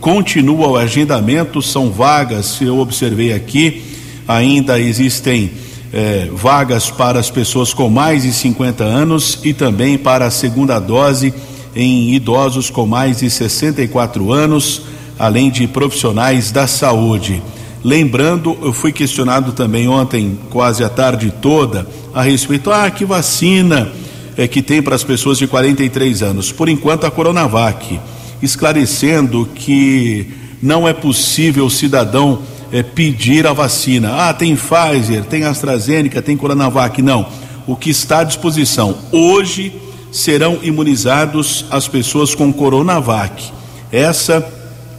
continua 0.00 0.68
o 0.68 0.76
agendamento, 0.76 1.60
são 1.60 1.90
vagas, 1.90 2.60
eu 2.60 2.78
observei 2.78 3.32
aqui, 3.32 3.82
ainda 4.26 4.80
existem 4.80 5.50
eh, 5.92 6.28
vagas 6.32 6.90
para 6.90 7.18
as 7.18 7.30
pessoas 7.30 7.74
com 7.74 7.88
mais 7.88 8.22
de 8.22 8.32
50 8.32 8.82
anos 8.82 9.38
e 9.44 9.52
também 9.52 9.98
para 9.98 10.26
a 10.26 10.30
segunda 10.30 10.78
dose 10.78 11.34
em 11.74 12.14
idosos 12.14 12.70
com 12.70 12.86
mais 12.86 13.18
de 13.18 13.30
64 13.30 14.32
anos, 14.32 14.82
além 15.18 15.50
de 15.50 15.66
profissionais 15.66 16.50
da 16.50 16.66
saúde. 16.66 17.42
Lembrando, 17.82 18.56
eu 18.62 18.72
fui 18.72 18.92
questionado 18.92 19.52
também 19.52 19.88
ontem, 19.88 20.38
quase 20.50 20.84
a 20.84 20.88
tarde 20.88 21.32
toda, 21.40 21.86
a 22.12 22.22
respeito, 22.22 22.70
ah, 22.70 22.90
que 22.90 23.04
vacina 23.04 23.90
é 24.36 24.46
que 24.46 24.62
tem 24.62 24.82
para 24.82 24.94
as 24.94 25.04
pessoas 25.04 25.38
de 25.38 25.46
43 25.46 26.22
anos? 26.22 26.52
Por 26.52 26.68
enquanto, 26.68 27.04
a 27.04 27.10
Coronavac, 27.10 27.98
esclarecendo 28.42 29.48
que 29.54 30.30
não 30.62 30.86
é 30.86 30.92
possível 30.92 31.66
o 31.66 31.70
cidadão 31.70 32.40
é, 32.72 32.82
pedir 32.82 33.46
a 33.46 33.52
vacina. 33.52 34.28
Ah, 34.28 34.34
tem 34.34 34.56
Pfizer, 34.56 35.24
tem 35.24 35.44
AstraZeneca, 35.44 36.22
tem 36.22 36.36
Coronavac. 36.36 37.02
Não. 37.02 37.26
O 37.66 37.76
que 37.76 37.90
está 37.90 38.20
à 38.20 38.24
disposição 38.24 38.96
hoje 39.12 39.72
serão 40.10 40.58
imunizados 40.62 41.64
as 41.70 41.86
pessoas 41.86 42.34
com 42.34 42.52
Coronavac. 42.52 43.52
Essa 43.92 44.46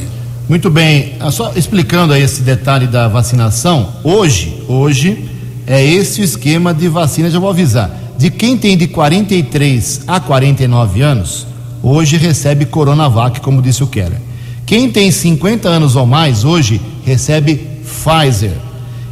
Muito 0.48 0.70
bem, 0.70 1.16
ah, 1.20 1.31
só 1.31 1.53
explicando 1.57 2.12
aí 2.12 2.22
esse 2.22 2.42
detalhe 2.42 2.87
da 2.87 3.09
vacinação, 3.09 3.94
hoje, 4.05 4.62
hoje 4.68 5.32
é 5.66 5.85
esse 5.85 6.20
o 6.20 6.25
esquema 6.25 6.72
de 6.75 6.88
vacina, 6.88 7.31
já 7.31 7.38
vou 7.38 7.51
avisar. 7.51 7.90
De 8.18 8.31
quem 8.31 8.57
tem 8.57 8.77
de 8.77 8.87
43 8.87 10.03
a 10.07 10.20
49 10.20 11.03
anos, 11.03 11.46
hoje 11.83 12.16
recebe 12.16 12.66
Coronavac, 12.66 13.40
como 13.40 13.62
disse 13.62 13.83
o 13.83 13.87
Keller. 13.87 14.20
Quem 14.66 14.90
tem 14.90 15.11
50 15.11 15.68
anos 15.68 15.96
ou 15.96 16.07
mais, 16.07 16.44
hoje 16.44 16.81
recebe 17.05 17.68
Pfizer. 17.83 18.53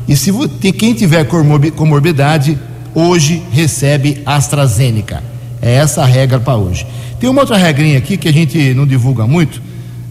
E 0.08 0.16
se 0.16 0.32
quem 0.72 0.94
tiver 0.94 1.24
comorbidade, 1.24 2.58
hoje 2.94 3.42
recebe 3.52 4.22
AstraZeneca. 4.24 5.22
É 5.62 5.74
essa 5.74 6.02
a 6.02 6.06
regra 6.06 6.40
para 6.40 6.56
hoje. 6.56 6.86
Tem 7.18 7.28
uma 7.28 7.42
outra 7.42 7.56
regrinha 7.56 7.98
aqui 7.98 8.16
que 8.16 8.28
a 8.28 8.32
gente 8.32 8.72
não 8.74 8.86
divulga 8.86 9.26
muito, 9.26 9.60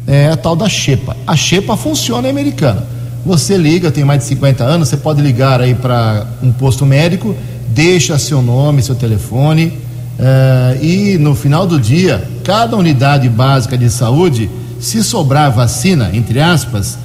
é 0.05 0.29
a 0.29 0.37
tal 0.37 0.55
da 0.55 0.69
Xepa. 0.69 1.17
A 1.25 1.35
Xepa 1.35 1.75
funciona 1.75 2.27
em 2.27 2.31
americana. 2.31 2.85
Você 3.25 3.57
liga, 3.57 3.91
tem 3.91 4.05
mais 4.05 4.21
de 4.21 4.27
50 4.27 4.63
anos, 4.63 4.89
você 4.89 4.97
pode 4.97 5.21
ligar 5.21 5.61
aí 5.61 5.75
para 5.75 6.25
um 6.41 6.51
posto 6.51 6.85
médico, 6.85 7.35
deixa 7.67 8.17
seu 8.17 8.41
nome, 8.41 8.81
seu 8.81 8.95
telefone, 8.95 9.73
uh, 10.17 10.83
e 10.83 11.17
no 11.17 11.35
final 11.35 11.67
do 11.67 11.79
dia, 11.79 12.27
cada 12.43 12.77
unidade 12.77 13.27
básica 13.27 13.77
de 13.77 13.89
saúde, 13.89 14.49
se 14.79 15.03
sobrar 15.03 15.51
vacina, 15.51 16.09
entre 16.13 16.39
aspas, 16.39 16.97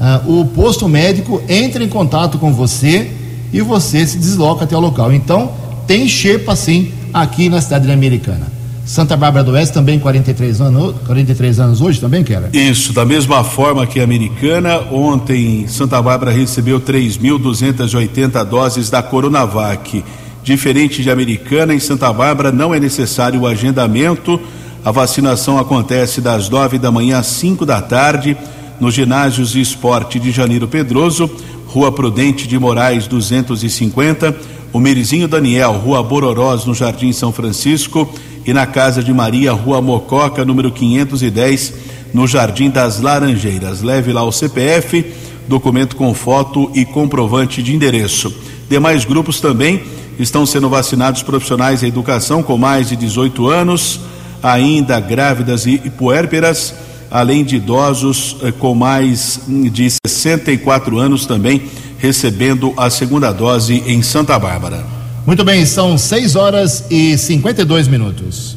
uh, 0.00 0.40
o 0.40 0.46
posto 0.46 0.88
médico 0.88 1.42
entra 1.48 1.82
em 1.82 1.88
contato 1.88 2.38
com 2.38 2.52
você 2.52 3.10
e 3.52 3.60
você 3.60 4.06
se 4.06 4.18
desloca 4.18 4.64
até 4.64 4.76
o 4.76 4.80
local. 4.80 5.12
Então, 5.12 5.52
tem 5.86 6.06
xepa 6.06 6.54
sim 6.54 6.92
aqui 7.12 7.48
na 7.48 7.60
cidade 7.60 7.90
americana. 7.90 8.46
Santa 8.84 9.16
Bárbara 9.16 9.44
do 9.44 9.52
Oeste 9.52 9.72
também 9.72 9.98
43 9.98 10.60
anos, 10.60 10.94
43 11.06 11.60
anos 11.60 11.80
hoje 11.80 12.00
também, 12.00 12.24
Kera? 12.24 12.50
Isso, 12.52 12.92
da 12.92 13.04
mesma 13.04 13.44
forma 13.44 13.86
que 13.86 14.00
a 14.00 14.04
americana, 14.04 14.80
ontem 14.90 15.66
Santa 15.68 16.00
Bárbara 16.02 16.30
recebeu 16.30 16.80
3.280 16.80 18.44
doses 18.44 18.90
da 18.90 19.02
Coronavac. 19.02 20.04
Diferente 20.42 21.02
de 21.02 21.10
americana, 21.10 21.74
em 21.74 21.78
Santa 21.78 22.12
Bárbara 22.12 22.50
não 22.50 22.74
é 22.74 22.80
necessário 22.80 23.40
o 23.40 23.46
agendamento. 23.46 24.40
A 24.84 24.90
vacinação 24.90 25.58
acontece 25.58 26.20
das 26.20 26.48
9 26.48 26.78
da 26.78 26.90
manhã 26.90 27.18
às 27.18 27.26
5 27.26 27.64
da 27.64 27.80
tarde 27.80 28.36
nos 28.80 28.94
ginásios 28.94 29.52
de 29.52 29.60
esporte 29.60 30.18
de 30.18 30.32
Janeiro 30.32 30.66
Pedroso 30.66 31.30
Rua 31.72 31.90
Prudente 31.90 32.46
de 32.46 32.58
Moraes 32.58 33.06
250, 33.06 34.36
o 34.74 34.78
Merizinho 34.78 35.26
Daniel, 35.26 35.72
Rua 35.72 36.02
Bororós, 36.02 36.66
no 36.66 36.74
Jardim 36.74 37.12
São 37.12 37.32
Francisco, 37.32 38.12
e 38.46 38.52
na 38.52 38.66
Casa 38.66 39.02
de 39.02 39.12
Maria, 39.12 39.52
Rua 39.52 39.80
Mococa, 39.80 40.44
número 40.44 40.70
510, 40.70 41.74
no 42.12 42.26
Jardim 42.26 42.70
das 42.70 43.00
Laranjeiras. 43.00 43.82
Leve 43.82 44.12
lá 44.12 44.22
o 44.22 44.32
CPF, 44.32 45.04
documento 45.48 45.96
com 45.96 46.12
foto 46.14 46.70
e 46.74 46.84
comprovante 46.84 47.62
de 47.62 47.74
endereço. 47.74 48.34
Demais 48.68 49.04
grupos 49.04 49.40
também 49.40 49.82
estão 50.18 50.44
sendo 50.46 50.68
vacinados 50.68 51.22
profissionais 51.22 51.80
da 51.80 51.88
educação 51.88 52.42
com 52.42 52.56
mais 52.56 52.88
de 52.88 52.96
18 52.96 53.48
anos, 53.48 54.00
ainda 54.42 54.98
grávidas 55.00 55.66
e 55.66 55.78
puérperas, 55.78 56.74
além 57.10 57.44
de 57.44 57.56
idosos 57.56 58.36
eh, 58.42 58.52
com 58.52 58.74
mais 58.74 59.40
de 59.46 59.92
64 60.06 60.98
anos 60.98 61.26
também 61.26 61.62
recebendo 61.98 62.72
a 62.76 62.90
segunda 62.90 63.30
dose 63.30 63.82
em 63.86 64.02
Santa 64.02 64.38
Bárbara. 64.38 65.01
Muito 65.24 65.44
bem, 65.44 65.64
são 65.64 65.96
6 65.96 66.34
horas 66.34 66.84
e 66.90 67.16
52 67.16 67.86
minutos. 67.86 68.56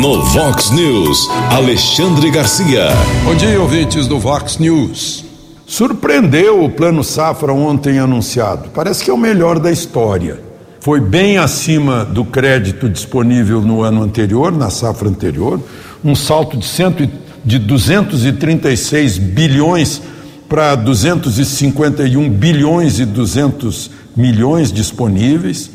No 0.00 0.22
Vox 0.22 0.70
News, 0.70 1.28
Alexandre 1.50 2.30
Garcia. 2.30 2.86
Bom 3.22 3.34
dia, 3.34 3.60
ouvintes 3.60 4.06
do 4.06 4.18
Vox 4.18 4.56
News. 4.56 5.26
Surpreendeu 5.66 6.64
o 6.64 6.70
Plano 6.70 7.04
Safra 7.04 7.52
ontem 7.52 7.98
anunciado. 7.98 8.70
Parece 8.70 9.04
que 9.04 9.10
é 9.10 9.12
o 9.12 9.18
melhor 9.18 9.58
da 9.58 9.70
história. 9.70 10.40
Foi 10.80 11.00
bem 11.00 11.36
acima 11.36 12.02
do 12.02 12.24
crédito 12.24 12.88
disponível 12.88 13.60
no 13.60 13.82
ano 13.82 14.02
anterior, 14.02 14.50
na 14.50 14.70
safra 14.70 15.08
anterior, 15.08 15.60
um 16.02 16.14
salto 16.14 16.56
de, 16.56 16.64
cento, 16.64 17.08
de 17.44 17.58
236 17.58 19.18
bilhões 19.18 20.00
para 20.48 20.74
251 20.74 22.28
bilhões 22.28 22.98
e 22.98 23.04
200 23.04 24.01
milhões 24.16 24.72
disponíveis, 24.72 25.70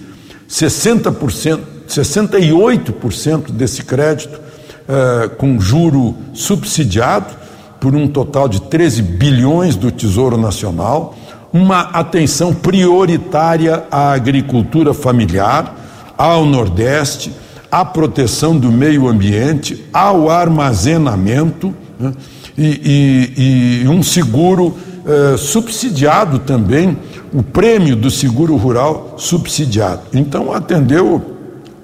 60%, 0.49 1.59
68% 1.87 3.51
desse 3.51 3.83
crédito 3.83 4.35
uh, 4.35 5.29
com 5.35 5.59
juro 5.59 6.15
subsidiado 6.33 7.35
por 7.79 7.95
um 7.95 8.07
total 8.07 8.47
de 8.47 8.61
13 8.61 9.01
bilhões 9.01 9.75
do 9.75 9.91
Tesouro 9.91 10.37
Nacional, 10.37 11.15
uma 11.53 11.81
atenção 11.81 12.53
prioritária 12.53 13.85
à 13.91 14.11
agricultura 14.11 14.93
familiar, 14.93 15.75
ao 16.17 16.45
Nordeste, 16.45 17.31
à 17.71 17.85
proteção 17.85 18.57
do 18.57 18.71
meio 18.71 19.07
ambiente, 19.07 19.85
ao 19.93 20.29
armazenamento. 20.29 21.73
Né? 21.99 22.13
e, 22.57 23.81
e, 23.81 23.83
e 23.83 23.87
um 23.87 24.01
seguro 24.01 24.75
eh, 25.07 25.37
subsidiado 25.37 26.39
também, 26.39 26.97
o 27.33 27.41
prêmio 27.41 27.95
do 27.95 28.11
seguro 28.11 28.55
rural 28.57 29.15
subsidiado. 29.17 30.01
Então 30.13 30.51
atendeu 30.51 31.21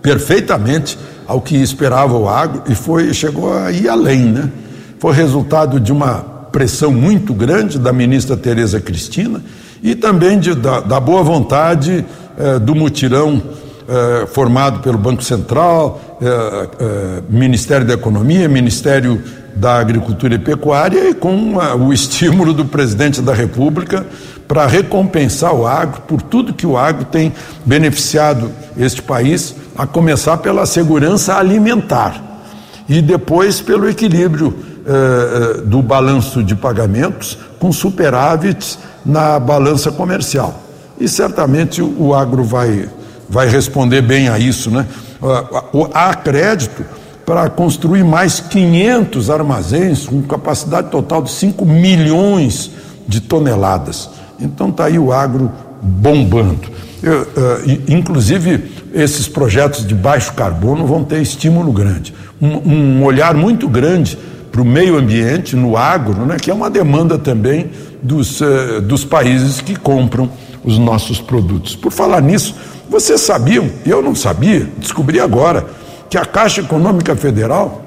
perfeitamente 0.02 0.98
ao 1.26 1.40
que 1.40 1.56
esperava 1.56 2.18
o 2.18 2.28
agro 2.28 2.64
e 2.68 2.76
foi 2.76 3.14
chegou 3.14 3.54
a 3.58 3.72
ir 3.72 3.88
além, 3.88 4.26
né? 4.26 4.52
Foi 5.00 5.14
resultado 5.14 5.80
de 5.80 5.92
uma 5.92 6.16
pressão 6.52 6.92
muito 6.92 7.34
grande 7.34 7.80
da 7.80 7.94
ministra 7.94 8.36
Tereza 8.36 8.80
Cristina 8.80 9.42
e 9.82 9.96
também 9.96 10.38
de, 10.38 10.54
da, 10.54 10.82
da 10.82 11.00
boa 11.00 11.24
vontade 11.24 12.06
eh, 12.38 12.60
do 12.60 12.76
mutirão 12.76 13.42
eh, 13.88 14.26
formado 14.28 14.80
pelo 14.80 14.98
Banco 14.98 15.22
Central, 15.24 16.18
eh, 16.22 16.70
eh, 16.80 17.24
Ministério 17.30 17.86
da 17.86 17.94
Economia, 17.94 18.48
Ministério 18.48 19.22
da 19.56 19.80
Agricultura 19.80 20.36
e 20.36 20.40
Pecuária 20.40 21.10
e 21.10 21.14
com 21.14 21.60
a, 21.60 21.76
o 21.76 21.94
estímulo 21.94 22.54
do 22.54 22.66
presidente 22.66 23.22
da 23.22 23.34
República 23.34 24.06
para 24.48 24.66
recompensar 24.66 25.54
o 25.54 25.66
agro 25.66 26.02
por 26.02 26.22
tudo 26.22 26.54
que 26.54 26.66
o 26.66 26.78
agro 26.78 27.06
tem 27.06 27.34
beneficiado 27.66 28.52
este 28.78 29.02
país, 29.02 29.56
a 29.78 29.88
começar 29.88 30.38
pela 30.38 30.66
segurança 30.66 31.36
alimentar 31.36 32.22
e 32.88 33.02
depois 33.02 33.62
pelo 33.62 33.90
equilíbrio 33.90 34.54
eh, 34.86 34.92
eh 34.92 35.62
do 35.62 35.82
balanço 35.82 36.44
de 36.44 36.56
pagamentos 36.56 37.38
com 37.60 37.72
superávites 37.72 38.78
na 39.06 39.40
balança 39.40 39.92
comercial. 39.92 40.62
E 41.00 41.08
certamente 41.08 41.82
o, 41.82 42.14
agro 42.14 42.44
vai, 42.44 42.90
vai 43.30 43.48
responder 43.48 44.02
bem 44.02 44.30
a 44.30 44.38
isso, 44.38 44.70
né? 44.70 44.86
Há 45.94 46.14
crédito 46.14 46.84
para 47.26 47.50
construir 47.50 48.04
mais 48.04 48.40
500 48.40 49.30
armazéns 49.30 50.06
com 50.06 50.22
capacidade 50.24 50.90
total 50.90 51.22
de 51.22 51.32
5 51.32 51.66
milhões 51.66 52.72
de 53.08 53.22
toneladas. 53.22 54.10
Então 54.40 54.70
está 54.70 54.86
aí 54.86 55.00
o 55.00 55.12
agro 55.12 55.52
bombando. 55.82 56.72
Eu, 57.02 57.22
uh, 57.22 57.82
inclusive, 57.88 58.72
esses 58.94 59.28
projetos 59.28 59.86
de 59.86 59.94
baixo 59.94 60.34
carbono 60.34 60.86
vão 60.86 61.04
ter 61.04 61.22
estímulo 61.22 61.72
grande. 61.72 62.14
Um, 62.42 63.00
um 63.00 63.04
olhar 63.04 63.34
muito 63.36 63.68
grande 63.68 64.18
para 64.52 64.62
o 64.62 64.66
meio 64.66 64.98
ambiente, 64.98 65.56
no 65.56 65.76
agro, 65.76 66.26
né, 66.26 66.38
que 66.40 66.52
é 66.52 66.54
uma 66.54 66.70
demanda 66.70 67.18
também 67.18 67.72
dos, 68.02 68.40
uh, 68.40 68.82
dos 68.82 69.04
países 69.04 69.60
que 69.62 69.76
compram 69.76 70.30
os 70.64 70.78
nossos 70.78 71.20
produtos. 71.20 71.76
Por 71.76 71.92
falar 71.92 72.22
nisso, 72.22 72.56
vocês 72.90 73.22
sabiam, 73.22 73.70
eu 73.86 74.02
não 74.02 74.14
sabia, 74.14 74.70
descobri 74.78 75.20
agora, 75.20 75.66
que 76.14 76.18
a 76.20 76.26
Caixa 76.26 76.62
Econômica 76.62 77.16
Federal 77.16 77.84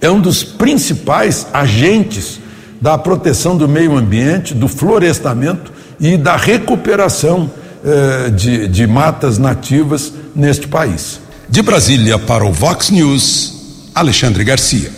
é 0.00 0.08
um 0.08 0.20
dos 0.20 0.44
principais 0.44 1.48
agentes 1.52 2.38
da 2.80 2.96
proteção 2.96 3.56
do 3.56 3.68
meio 3.68 3.96
ambiente, 3.96 4.54
do 4.54 4.68
florestamento 4.68 5.72
e 5.98 6.16
da 6.16 6.36
recuperação 6.36 7.50
eh, 7.84 8.30
de, 8.30 8.68
de 8.68 8.86
matas 8.86 9.36
nativas 9.36 10.12
neste 10.32 10.68
país. 10.68 11.18
De 11.48 11.60
Brasília 11.60 12.20
para 12.20 12.44
o 12.44 12.52
Vox 12.52 12.90
News, 12.90 13.90
Alexandre 13.92 14.44
Garcia. 14.44 14.92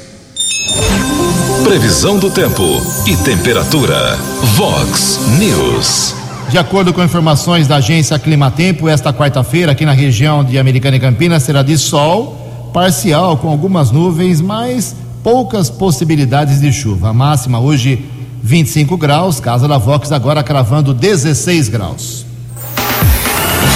Previsão 1.64 2.18
do 2.18 2.31
tempo 2.31 2.62
e 3.07 3.16
temperatura. 3.16 4.14
Vox 4.57 5.20
News. 5.38 6.26
De 6.57 6.61
acordo 6.61 6.90
com 6.95 7.05
informações 7.05 7.69
da 7.69 7.77
agência 7.77 8.19
Climatempo, 8.19 8.88
esta 8.88 9.12
quarta-feira 9.12 9.73
aqui 9.73 9.85
na 9.85 9.92
região 9.92 10.42
de 10.42 10.59
Americana 10.59 10.97
e 10.97 10.99
Campinas 10.99 11.42
será 11.42 11.62
de 11.62 11.77
sol 11.77 12.71
parcial 12.73 13.37
com 13.37 13.51
algumas 13.51 13.90
nuvens, 13.90 14.40
mas 14.40 14.97
poucas 15.23 15.69
possibilidades 15.69 16.59
de 16.59 16.73
chuva. 16.73 17.11
A 17.11 17.12
máxima 17.12 17.61
hoje 17.61 18.07
25 18.42 18.97
graus, 18.97 19.38
casa 19.38 19.69
da 19.69 19.77
Vox 19.77 20.11
agora 20.12 20.42
cravando 20.42 20.95
16 20.95 21.69
graus. 21.69 22.25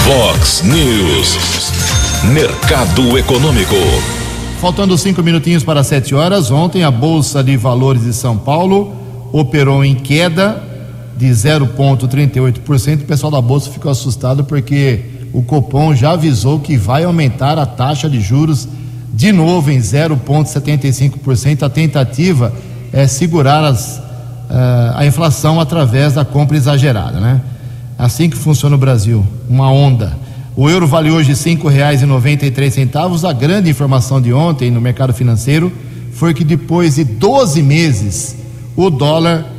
Vox 0.03 0.63
News. 0.63 1.37
Mercado 2.33 3.15
Econômico. 3.15 3.75
Faltando 4.59 4.97
cinco 4.97 5.21
minutinhos 5.21 5.63
para 5.63 5.83
sete 5.83 6.15
horas, 6.15 6.49
ontem 6.49 6.83
a 6.83 6.89
Bolsa 6.89 7.43
de 7.43 7.55
Valores 7.57 8.05
de 8.05 8.13
São 8.13 8.39
Paulo 8.39 8.91
operou 9.31 9.85
em 9.85 9.93
queda 9.93 10.70
de 11.21 11.27
0,38%. 11.27 13.01
O 13.01 13.05
pessoal 13.05 13.31
da 13.31 13.39
Bolsa 13.39 13.69
ficou 13.69 13.91
assustado 13.91 14.43
porque 14.43 15.01
o 15.31 15.43
Copom 15.43 15.93
já 15.93 16.13
avisou 16.13 16.59
que 16.59 16.75
vai 16.75 17.03
aumentar 17.03 17.59
a 17.59 17.65
taxa 17.67 18.09
de 18.09 18.19
juros 18.19 18.67
de 19.13 19.31
novo 19.31 19.69
em 19.69 19.77
0,75%. 19.77 21.61
A 21.61 21.69
tentativa 21.69 22.51
é 22.91 23.05
segurar 23.05 23.63
as, 23.63 23.99
uh, 23.99 24.95
a 24.95 25.05
inflação 25.05 25.59
através 25.59 26.15
da 26.15 26.25
compra 26.25 26.57
exagerada, 26.57 27.19
né? 27.19 27.39
Assim 27.99 28.27
que 28.27 28.35
funciona 28.35 28.75
o 28.75 28.79
Brasil, 28.79 29.23
uma 29.47 29.71
onda. 29.71 30.17
O 30.55 30.67
euro 30.67 30.87
vale 30.87 31.11
hoje 31.11 31.33
R$ 31.33 31.35
5,93. 31.35 33.29
A 33.29 33.31
grande 33.31 33.69
informação 33.69 34.19
de 34.19 34.33
ontem 34.33 34.71
no 34.71 34.81
mercado 34.81 35.13
financeiro 35.13 35.71
foi 36.13 36.33
que 36.33 36.43
depois 36.43 36.95
de 36.95 37.03
12 37.03 37.61
meses 37.61 38.35
o 38.75 38.89
dólar 38.89 39.50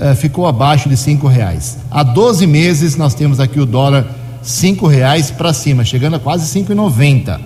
eh, 0.00 0.14
ficou 0.14 0.46
abaixo 0.46 0.88
de 0.88 0.96
cinco 0.96 1.28
reais. 1.28 1.78
Há 1.90 2.02
12 2.02 2.46
meses 2.46 2.96
nós 2.96 3.14
temos 3.14 3.38
aqui 3.38 3.60
o 3.60 3.66
dólar 3.66 4.06
cinco 4.42 4.86
reais 4.86 5.30
para 5.30 5.52
cima, 5.52 5.84
chegando 5.84 6.16
a 6.16 6.18
quase 6.18 6.46
5,90. 6.58 7.38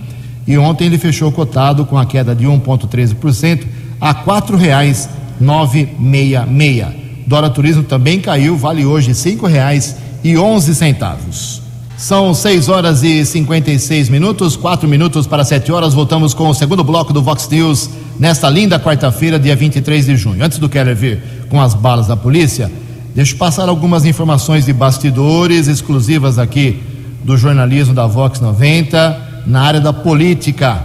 E 0.47 0.57
ontem 0.57 0.85
ele 0.85 0.97
fechou 0.97 1.31
cotado 1.31 1.85
com 1.85 1.97
a 1.97 2.05
queda 2.05 2.33
de 2.33 2.45
1,13% 2.45 3.65
a 3.99 4.13
quatro 4.13 4.55
reais 4.55 5.09
966. 5.39 6.85
Dólar 7.27 7.49
turismo 7.49 7.83
também 7.83 8.21
caiu, 8.21 8.55
vale 8.55 8.85
hoje 8.85 9.13
cinco 9.13 9.47
reais 9.47 9.97
e 10.23 10.37
onze 10.37 10.73
centavos. 10.75 11.64
São 11.97 12.33
6 12.33 12.67
horas 12.67 13.03
e 13.03 13.25
56 13.25 14.09
minutos, 14.09 14.57
4 14.57 14.87
minutos 14.87 15.25
para 15.25 15.45
7 15.45 15.71
horas. 15.71 15.93
Voltamos 15.93 16.33
com 16.33 16.49
o 16.49 16.53
segundo 16.53 16.83
bloco 16.83 17.13
do 17.13 17.21
Vox 17.21 17.47
News 17.47 17.89
nesta 18.19 18.49
linda 18.49 18.77
quarta-feira, 18.77 19.39
dia 19.39 19.55
23 19.55 20.05
de 20.05 20.17
junho. 20.17 20.43
Antes 20.43 20.57
do 20.57 20.67
Keller 20.67 20.93
vir 20.93 21.23
com 21.47 21.61
as 21.61 21.73
balas 21.73 22.07
da 22.07 22.17
polícia, 22.17 22.69
deixa 23.15 23.33
eu 23.33 23.37
passar 23.37 23.69
algumas 23.69 24.03
informações 24.03 24.65
de 24.65 24.73
bastidores 24.73 25.67
exclusivas 25.67 26.37
aqui 26.37 26.83
do 27.23 27.37
jornalismo 27.37 27.93
da 27.93 28.05
Vox 28.05 28.41
90 28.41 29.43
na 29.47 29.61
área 29.61 29.79
da 29.79 29.93
política. 29.93 30.83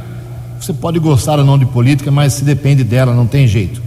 Você 0.61 0.73
pode 0.73 1.01
gostar 1.01 1.41
ou 1.41 1.45
não 1.45 1.59
de 1.59 1.67
política, 1.67 2.13
mas 2.13 2.35
se 2.35 2.45
depende 2.45 2.85
dela, 2.85 3.13
não 3.13 3.27
tem 3.27 3.49
jeito. 3.49 3.83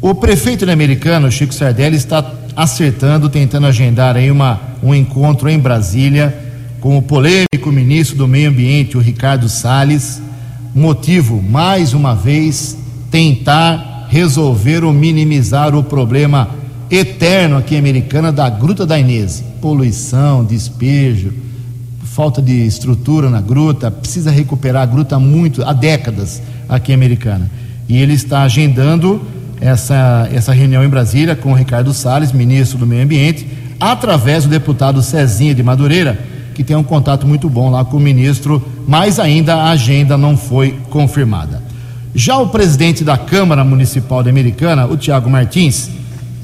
O 0.00 0.16
prefeito 0.16 0.68
americano, 0.68 1.30
Chico 1.30 1.54
Sardelli, 1.54 1.96
está 1.96 2.24
acertando, 2.56 3.28
tentando 3.28 3.68
agendar 3.68 4.16
aí 4.16 4.32
uma, 4.32 4.60
um 4.82 4.92
encontro 4.92 5.48
em 5.48 5.58
Brasília 5.58 6.45
com 6.86 6.98
o 6.98 7.02
polêmico 7.02 7.72
ministro 7.72 8.16
do 8.16 8.28
Meio 8.28 8.48
Ambiente, 8.48 8.96
o 8.96 9.00
Ricardo 9.00 9.48
Salles. 9.48 10.22
Motivo, 10.72 11.42
mais 11.42 11.92
uma 11.92 12.14
vez, 12.14 12.78
tentar 13.10 14.06
resolver 14.08 14.84
ou 14.84 14.92
minimizar 14.92 15.74
o 15.74 15.82
problema 15.82 16.48
eterno 16.88 17.56
aqui 17.56 17.74
em 17.74 17.78
Americana 17.78 18.30
da 18.30 18.48
Gruta 18.48 18.86
da 18.86 18.96
Inês. 18.96 19.42
Poluição, 19.60 20.44
despejo, 20.44 21.32
falta 22.04 22.40
de 22.40 22.64
estrutura 22.64 23.28
na 23.30 23.40
gruta, 23.40 23.90
precisa 23.90 24.30
recuperar 24.30 24.84
a 24.84 24.86
gruta 24.86 25.18
muito, 25.18 25.64
há 25.64 25.72
décadas 25.72 26.40
aqui 26.68 26.92
em 26.92 26.94
Americana. 26.94 27.50
E 27.88 27.96
ele 27.96 28.12
está 28.12 28.42
agendando 28.42 29.20
essa, 29.60 30.28
essa 30.32 30.52
reunião 30.52 30.84
em 30.84 30.88
Brasília 30.88 31.34
com 31.34 31.50
o 31.50 31.56
Ricardo 31.56 31.92
Salles, 31.92 32.30
ministro 32.30 32.78
do 32.78 32.86
Meio 32.86 33.02
Ambiente, 33.02 33.44
através 33.80 34.44
do 34.44 34.50
deputado 34.50 35.02
Cezinha 35.02 35.52
de 35.52 35.64
Madureira, 35.64 36.35
que 36.56 36.64
tem 36.64 36.74
um 36.74 36.82
contato 36.82 37.26
muito 37.26 37.50
bom 37.50 37.70
lá 37.70 37.84
com 37.84 37.98
o 37.98 38.00
ministro, 38.00 38.64
mas 38.88 39.20
ainda 39.20 39.56
a 39.56 39.70
agenda 39.72 40.16
não 40.16 40.38
foi 40.38 40.74
confirmada. 40.88 41.62
Já 42.14 42.38
o 42.38 42.48
presidente 42.48 43.04
da 43.04 43.18
Câmara 43.18 43.62
Municipal 43.62 44.22
de 44.22 44.30
Americana, 44.30 44.86
o 44.86 44.96
Tiago 44.96 45.28
Martins, 45.28 45.90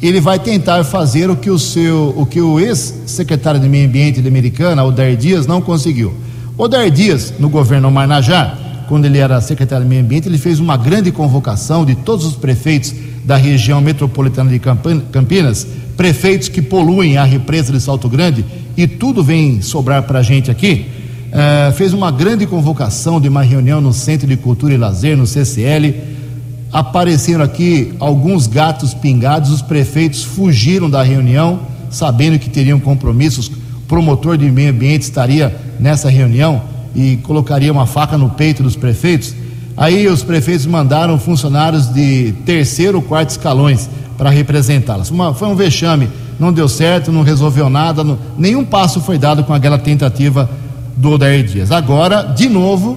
ele 0.03 0.21
vai 0.21 0.39
tentar 0.39 0.85
fazer 0.85 1.31
o 1.31 1.37
que 1.37 1.49
o 1.49 1.59
seu, 1.59 2.13
o 2.15 2.27
que 2.27 2.43
o 2.43 2.61
ex-secretário 2.61 3.59
de 3.59 3.67
Meio 3.71 3.89
Ambiente 3.89 4.21
de 4.21 4.29
Americana, 4.29 4.85
Odair 4.85 5.17
Dias, 5.17 5.47
não 5.47 5.63
conseguiu. 5.63 6.13
Odair 6.59 6.91
Dias, 6.91 7.33
no 7.39 7.49
governo 7.49 7.91
Marnajá, 7.91 8.59
quando 8.91 9.07
ele 9.07 9.17
era 9.17 9.41
secretário 9.41 9.85
de 9.85 9.89
Meio 9.89 10.03
Ambiente, 10.03 10.29
ele 10.29 10.37
fez 10.37 10.61
uma 10.61 10.77
grande 10.77 11.11
convocação 11.11 11.87
de 11.87 11.95
todos 11.95 12.27
os 12.27 12.37
prefeitos 12.37 12.93
da 13.25 13.37
região 13.39 13.81
metropolitana 13.81 14.51
de 14.51 14.59
Campinas, 14.59 15.67
prefeitos 15.97 16.49
que 16.49 16.63
poluem 16.63 17.17
a 17.17 17.25
represa 17.25 17.73
de 17.73 17.81
Salto 17.81 18.09
Grande, 18.09 18.45
e 18.77 18.87
tudo 18.87 19.23
vem 19.23 19.61
sobrar 19.61 20.03
para 20.03 20.21
a 20.21 20.23
gente 20.23 20.51
aqui. 20.51 20.87
Uh, 21.33 21.73
fez 21.73 21.93
uma 21.93 22.11
grande 22.11 22.47
convocação 22.47 23.21
de 23.21 23.29
uma 23.29 23.43
reunião 23.43 23.81
no 23.81 23.93
Centro 23.93 24.27
de 24.27 24.37
Cultura 24.37 24.75
e 24.75 24.77
Lazer, 24.77 25.17
no 25.17 25.27
CCL. 25.27 25.95
Apareceram 26.71 27.43
aqui 27.43 27.95
alguns 27.99 28.47
gatos 28.47 28.95
pingados, 28.95 29.51
os 29.51 29.63
prefeitos 29.63 30.25
fugiram 30.25 30.89
da 30.89 31.03
reunião, 31.03 31.61
sabendo 31.91 32.39
que 32.39 32.51
teriam 32.51 32.79
compromissos. 32.79 33.49
O 33.49 33.81
promotor 33.89 34.37
de 34.37 34.51
meio 34.51 34.71
ambiente 34.71 35.03
estaria 35.03 35.55
nessa 35.79 36.09
reunião 36.09 36.63
e 36.95 37.17
colocaria 37.19 37.73
uma 37.73 37.87
faca 37.87 38.17
no 38.17 38.31
peito 38.31 38.63
dos 38.63 38.77
prefeitos. 38.77 39.35
Aí 39.77 40.07
os 40.09 40.23
prefeitos 40.23 40.67
mandaram 40.67 41.19
funcionários 41.19 41.93
de 41.93 42.33
terceiro 42.45 42.99
ou 42.99 43.03
quarto 43.03 43.31
escalões 43.31 43.89
para 44.23 44.31
representá-las. 44.31 45.11
Foi 45.35 45.49
um 45.49 45.57
vexame, 45.57 46.09
não 46.39 46.53
deu 46.53 46.69
certo, 46.69 47.11
não 47.11 47.23
resolveu 47.23 47.69
nada, 47.69 48.05
não, 48.05 48.17
nenhum 48.39 48.65
passo 48.65 49.01
foi 49.01 49.19
dado 49.19 49.43
com 49.43 49.53
aquela 49.53 49.77
tentativa 49.77 50.49
do 50.97 51.11
Odair 51.11 51.45
Dias. 51.45 51.73
Agora, 51.73 52.23
de 52.23 52.49
novo, 52.49 52.97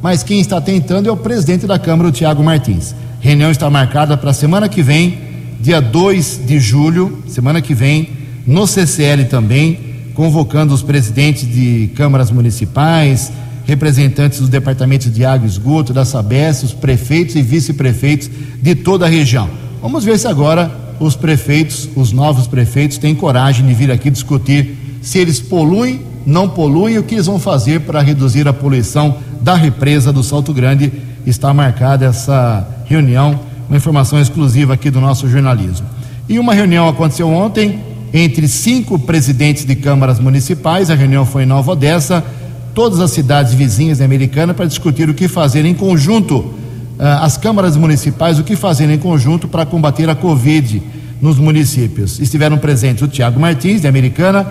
mas 0.00 0.22
quem 0.22 0.40
está 0.40 0.62
tentando 0.62 1.10
é 1.10 1.12
o 1.12 1.16
presidente 1.16 1.66
da 1.66 1.78
Câmara, 1.78 2.08
o 2.08 2.10
Tiago 2.12 2.42
Martins. 2.42 2.94
Reunião 3.20 3.50
está 3.50 3.68
marcada 3.68 4.16
para 4.16 4.30
a 4.30 4.32
semana 4.32 4.66
que 4.66 4.82
vem, 4.82 5.18
dia 5.60 5.78
2 5.78 6.40
de 6.46 6.58
julho, 6.58 7.22
semana 7.28 7.60
que 7.60 7.74
vem, 7.74 8.08
no 8.46 8.66
CCL 8.66 9.26
também 9.26 9.78
convocando 10.14 10.72
os 10.72 10.82
presidentes 10.82 11.46
de 11.46 11.90
câmaras 11.94 12.30
municipais, 12.30 13.30
representantes 13.66 14.40
dos 14.40 14.48
departamentos 14.48 15.12
de 15.12 15.22
água 15.22 15.46
e 15.46 15.50
esgoto, 15.50 15.92
da 15.92 16.06
Sabesp, 16.06 16.64
os 16.64 16.72
prefeitos 16.72 17.36
e 17.36 17.42
vice-prefeitos 17.42 18.30
de 18.62 18.74
toda 18.74 19.04
a 19.04 19.08
região. 19.10 19.60
Vamos 19.82 20.04
ver 20.04 20.16
se 20.16 20.28
agora 20.28 20.70
os 21.00 21.16
prefeitos, 21.16 21.88
os 21.96 22.12
novos 22.12 22.46
prefeitos, 22.46 22.98
têm 22.98 23.16
coragem 23.16 23.66
de 23.66 23.74
vir 23.74 23.90
aqui 23.90 24.10
discutir 24.10 24.76
se 25.02 25.18
eles 25.18 25.40
poluem, 25.40 26.00
não 26.24 26.48
poluem 26.48 26.98
o 26.98 27.02
que 27.02 27.16
eles 27.16 27.26
vão 27.26 27.40
fazer 27.40 27.80
para 27.80 28.00
reduzir 28.00 28.46
a 28.46 28.52
poluição 28.52 29.16
da 29.40 29.56
represa 29.56 30.12
do 30.12 30.22
Salto 30.22 30.54
Grande. 30.54 30.92
Está 31.26 31.52
marcada 31.52 32.06
essa 32.06 32.64
reunião, 32.86 33.40
uma 33.68 33.76
informação 33.76 34.20
exclusiva 34.20 34.74
aqui 34.74 34.88
do 34.88 35.00
nosso 35.00 35.28
jornalismo. 35.28 35.86
E 36.28 36.38
uma 36.38 36.54
reunião 36.54 36.88
aconteceu 36.88 37.28
ontem 37.28 37.80
entre 38.14 38.46
cinco 38.46 39.00
presidentes 39.00 39.64
de 39.64 39.74
câmaras 39.74 40.20
municipais. 40.20 40.90
A 40.90 40.94
reunião 40.94 41.26
foi 41.26 41.42
em 41.42 41.46
Nova 41.46 41.72
Odessa, 41.72 42.24
todas 42.72 43.00
as 43.00 43.10
cidades 43.10 43.52
vizinhas 43.52 44.00
americanas, 44.00 44.54
para 44.54 44.66
discutir 44.66 45.10
o 45.10 45.14
que 45.14 45.26
fazer 45.26 45.64
em 45.64 45.74
conjunto. 45.74 46.61
Uh, 47.02 47.18
as 47.20 47.36
câmaras 47.36 47.76
municipais, 47.76 48.38
o 48.38 48.44
que 48.44 48.54
fazer 48.54 48.88
em 48.88 48.96
conjunto 48.96 49.48
para 49.48 49.66
combater 49.66 50.08
a 50.08 50.14
Covid 50.14 50.80
nos 51.20 51.36
municípios. 51.36 52.20
Estiveram 52.20 52.56
presentes 52.58 53.02
o 53.02 53.08
Tiago 53.08 53.40
Martins, 53.40 53.80
de 53.80 53.88
Americana, 53.88 54.46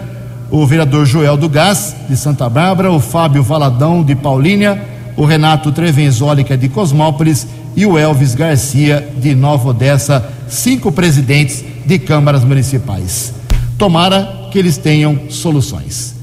o 0.49 0.67
vereador 0.67 1.05
Joel 1.05 1.37
do 1.37 1.47
Gás, 1.47 1.95
de 2.09 2.17
Santa 2.17 2.49
Bárbara, 2.49 2.91
o 2.91 2.99
Fábio 2.99 3.41
Valadão, 3.41 4.03
de 4.03 4.15
Paulínia, 4.15 4.83
o 5.15 5.23
Renato 5.23 5.71
Trevenzoli, 5.71 6.43
de 6.43 6.67
Cosmópolis, 6.67 7.47
e 7.73 7.85
o 7.85 7.97
Elvis 7.97 8.35
Garcia, 8.35 9.07
de 9.17 9.33
Nova 9.33 9.69
Odessa, 9.69 10.29
cinco 10.49 10.91
presidentes 10.91 11.63
de 11.85 11.97
câmaras 11.99 12.43
municipais. 12.43 13.33
Tomara 13.77 14.49
que 14.51 14.59
eles 14.59 14.75
tenham 14.75 15.29
soluções. 15.29 16.15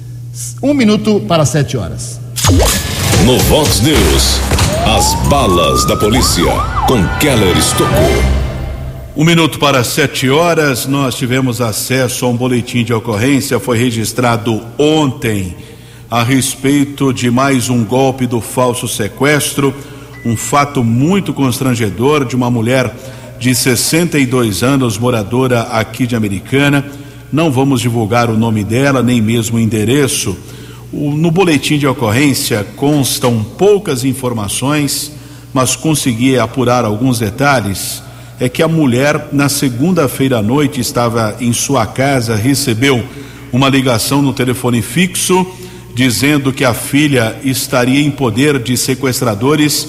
Um 0.62 0.74
minuto 0.74 1.20
para 1.20 1.46
sete 1.46 1.78
horas. 1.78 2.20
No 3.24 3.38
Vox 3.40 3.80
News, 3.80 4.40
as 4.86 5.14
balas 5.28 5.84
da 5.84 5.96
polícia 5.96 6.44
com 6.86 7.06
Keller 7.18 7.56
Estocou. 7.56 7.94
Um 9.16 9.24
minuto 9.24 9.58
para 9.58 9.84
sete 9.84 10.30
horas, 10.30 10.86
nós 10.86 11.14
tivemos 11.14 11.60
acesso 11.60 12.24
a 12.24 12.28
um 12.28 12.36
boletim 12.36 12.84
de 12.84 12.92
ocorrência, 12.92 13.60
foi 13.60 13.78
registrado 13.78 14.62
ontem 14.78 15.56
a 16.10 16.22
respeito 16.22 17.12
de 17.12 17.30
mais 17.30 17.68
um 17.68 17.84
golpe 17.84 18.26
do 18.26 18.40
falso 18.40 18.88
sequestro, 18.88 19.74
um 20.24 20.36
fato 20.36 20.82
muito 20.82 21.32
constrangedor 21.32 22.24
de 22.24 22.34
uma 22.34 22.50
mulher 22.50 22.94
de 23.38 23.54
62 23.54 24.62
anos, 24.62 24.98
moradora 24.98 25.62
aqui 25.62 26.06
de 26.06 26.16
Americana 26.16 26.84
não 27.30 27.50
vamos 27.50 27.82
divulgar 27.82 28.30
o 28.30 28.38
nome 28.38 28.64
dela, 28.64 29.02
nem 29.02 29.20
mesmo 29.20 29.58
o 29.58 29.60
endereço. 29.60 30.36
No 30.92 31.30
boletim 31.30 31.78
de 31.78 31.86
ocorrência 31.86 32.66
constam 32.76 33.44
poucas 33.44 34.04
informações, 34.04 35.12
mas 35.52 35.76
consegui 35.76 36.38
apurar 36.38 36.84
alguns 36.84 37.18
detalhes. 37.18 38.02
É 38.40 38.48
que 38.48 38.62
a 38.62 38.68
mulher, 38.68 39.28
na 39.32 39.48
segunda-feira 39.48 40.38
à 40.38 40.42
noite, 40.42 40.80
estava 40.80 41.36
em 41.40 41.52
sua 41.52 41.86
casa, 41.86 42.36
recebeu 42.36 43.04
uma 43.52 43.68
ligação 43.68 44.22
no 44.22 44.32
telefone 44.32 44.80
fixo 44.80 45.46
dizendo 45.98 46.52
que 46.52 46.64
a 46.64 46.72
filha 46.72 47.36
estaria 47.42 48.00
em 48.00 48.08
poder 48.08 48.62
de 48.62 48.76
sequestradores 48.76 49.88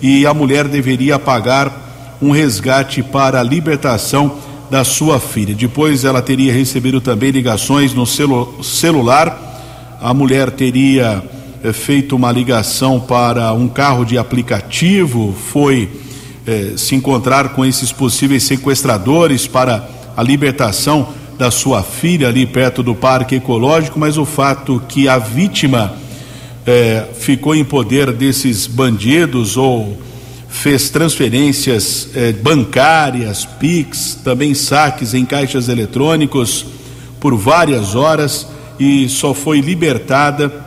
e 0.00 0.24
a 0.24 0.32
mulher 0.32 0.68
deveria 0.68 1.18
pagar 1.18 2.16
um 2.22 2.30
resgate 2.30 3.02
para 3.02 3.40
a 3.40 3.42
libertação 3.42 4.38
da 4.70 4.84
sua 4.84 5.18
filha. 5.18 5.56
Depois 5.56 6.04
ela 6.04 6.22
teria 6.22 6.52
recebido 6.52 7.00
também 7.00 7.32
ligações 7.32 7.92
no 7.92 8.06
celu 8.06 8.62
celular. 8.62 9.47
A 10.00 10.14
mulher 10.14 10.52
teria 10.52 11.20
eh, 11.62 11.72
feito 11.72 12.14
uma 12.14 12.30
ligação 12.30 13.00
para 13.00 13.52
um 13.52 13.66
carro 13.68 14.04
de 14.04 14.16
aplicativo, 14.16 15.34
foi 15.50 15.90
eh, 16.46 16.74
se 16.76 16.94
encontrar 16.94 17.48
com 17.48 17.64
esses 17.64 17.90
possíveis 17.90 18.44
sequestradores 18.44 19.48
para 19.48 19.88
a 20.16 20.22
libertação 20.22 21.08
da 21.36 21.50
sua 21.50 21.82
filha 21.82 22.28
ali 22.28 22.46
perto 22.46 22.80
do 22.80 22.94
parque 22.94 23.34
ecológico, 23.34 23.98
mas 23.98 24.16
o 24.16 24.24
fato 24.24 24.80
que 24.88 25.08
a 25.08 25.18
vítima 25.18 25.92
eh, 26.64 27.04
ficou 27.18 27.56
em 27.56 27.64
poder 27.64 28.12
desses 28.12 28.68
bandidos 28.68 29.56
ou 29.56 29.98
fez 30.48 30.90
transferências 30.90 32.08
bancárias, 32.42 33.44
PIX, 33.44 34.14
também 34.24 34.54
saques 34.54 35.12
em 35.12 35.24
caixas 35.24 35.68
eletrônicos 35.68 36.64
por 37.20 37.36
várias 37.36 37.94
horas 37.94 38.46
e 38.78 39.08
só 39.08 39.34
foi 39.34 39.60
libertada 39.60 40.64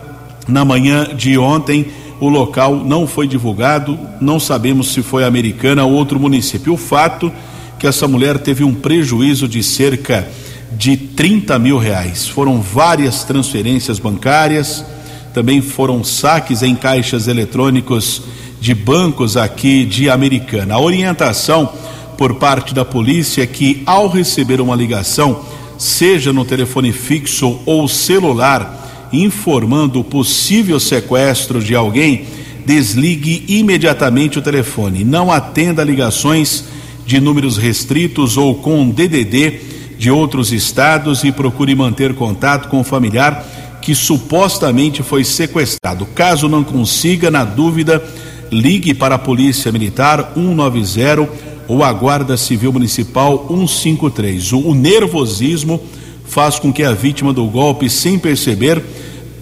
na 0.47 0.65
manhã 0.65 1.15
de 1.15 1.37
ontem. 1.37 1.87
O 2.19 2.29
local 2.29 2.75
não 2.75 3.07
foi 3.07 3.27
divulgado, 3.27 3.97
não 4.19 4.39
sabemos 4.39 4.93
se 4.93 5.01
foi 5.01 5.23
americana 5.23 5.83
ou 5.83 5.91
outro 5.91 6.19
município. 6.19 6.73
O 6.73 6.77
fato 6.77 7.31
que 7.79 7.87
essa 7.87 8.07
mulher 8.07 8.37
teve 8.37 8.63
um 8.63 8.75
prejuízo 8.75 9.47
de 9.47 9.63
cerca 9.63 10.29
de 10.71 10.95
30 10.95 11.57
mil 11.57 11.77
reais. 11.77 12.27
Foram 12.27 12.61
várias 12.61 13.23
transferências 13.23 13.97
bancárias, 13.97 14.85
também 15.33 15.61
foram 15.61 16.03
saques 16.03 16.61
em 16.61 16.75
caixas 16.75 17.27
eletrônicos 17.27 18.21
de 18.59 18.75
bancos 18.75 19.35
aqui 19.35 19.83
de 19.83 20.09
Americana. 20.09 20.75
A 20.75 20.79
orientação 20.79 21.73
por 22.17 22.35
parte 22.35 22.73
da 22.73 22.85
polícia 22.85 23.41
é 23.41 23.47
que, 23.47 23.81
ao 23.85 24.07
receber 24.07 24.61
uma 24.61 24.75
ligação, 24.75 25.43
seja 25.81 26.31
no 26.31 26.45
telefone 26.45 26.91
fixo 26.91 27.59
ou 27.65 27.87
celular, 27.87 29.09
informando 29.11 29.99
o 29.99 30.03
possível 30.03 30.79
sequestro 30.79 31.59
de 31.59 31.73
alguém, 31.73 32.25
desligue 32.63 33.43
imediatamente 33.47 34.37
o 34.37 34.43
telefone. 34.43 35.03
Não 35.03 35.31
atenda 35.31 35.83
ligações 35.83 36.65
de 37.03 37.19
números 37.19 37.57
restritos 37.57 38.37
ou 38.37 38.55
com 38.55 38.87
DDD 38.89 39.59
de 39.97 40.11
outros 40.11 40.53
estados 40.53 41.23
e 41.23 41.31
procure 41.31 41.73
manter 41.73 42.13
contato 42.13 42.69
com 42.69 42.81
o 42.81 42.83
familiar 42.83 43.79
que 43.81 43.95
supostamente 43.95 45.01
foi 45.01 45.23
sequestrado. 45.23 46.05
Caso 46.05 46.47
não 46.47 46.63
consiga, 46.63 47.31
na 47.31 47.43
dúvida, 47.43 48.03
ligue 48.51 48.93
para 48.93 49.15
a 49.15 49.19
Polícia 49.19 49.71
Militar 49.71 50.33
190 50.35 51.50
ou 51.71 51.85
a 51.85 51.93
Guarda 51.93 52.35
Civil 52.35 52.73
Municipal 52.73 53.45
153. 53.47 54.51
O, 54.51 54.59
o 54.59 54.75
nervosismo 54.75 55.81
faz 56.25 56.59
com 56.59 56.71
que 56.71 56.83
a 56.83 56.91
vítima 56.91 57.31
do 57.31 57.45
golpe, 57.45 57.89
sem 57.89 58.19
perceber, 58.19 58.83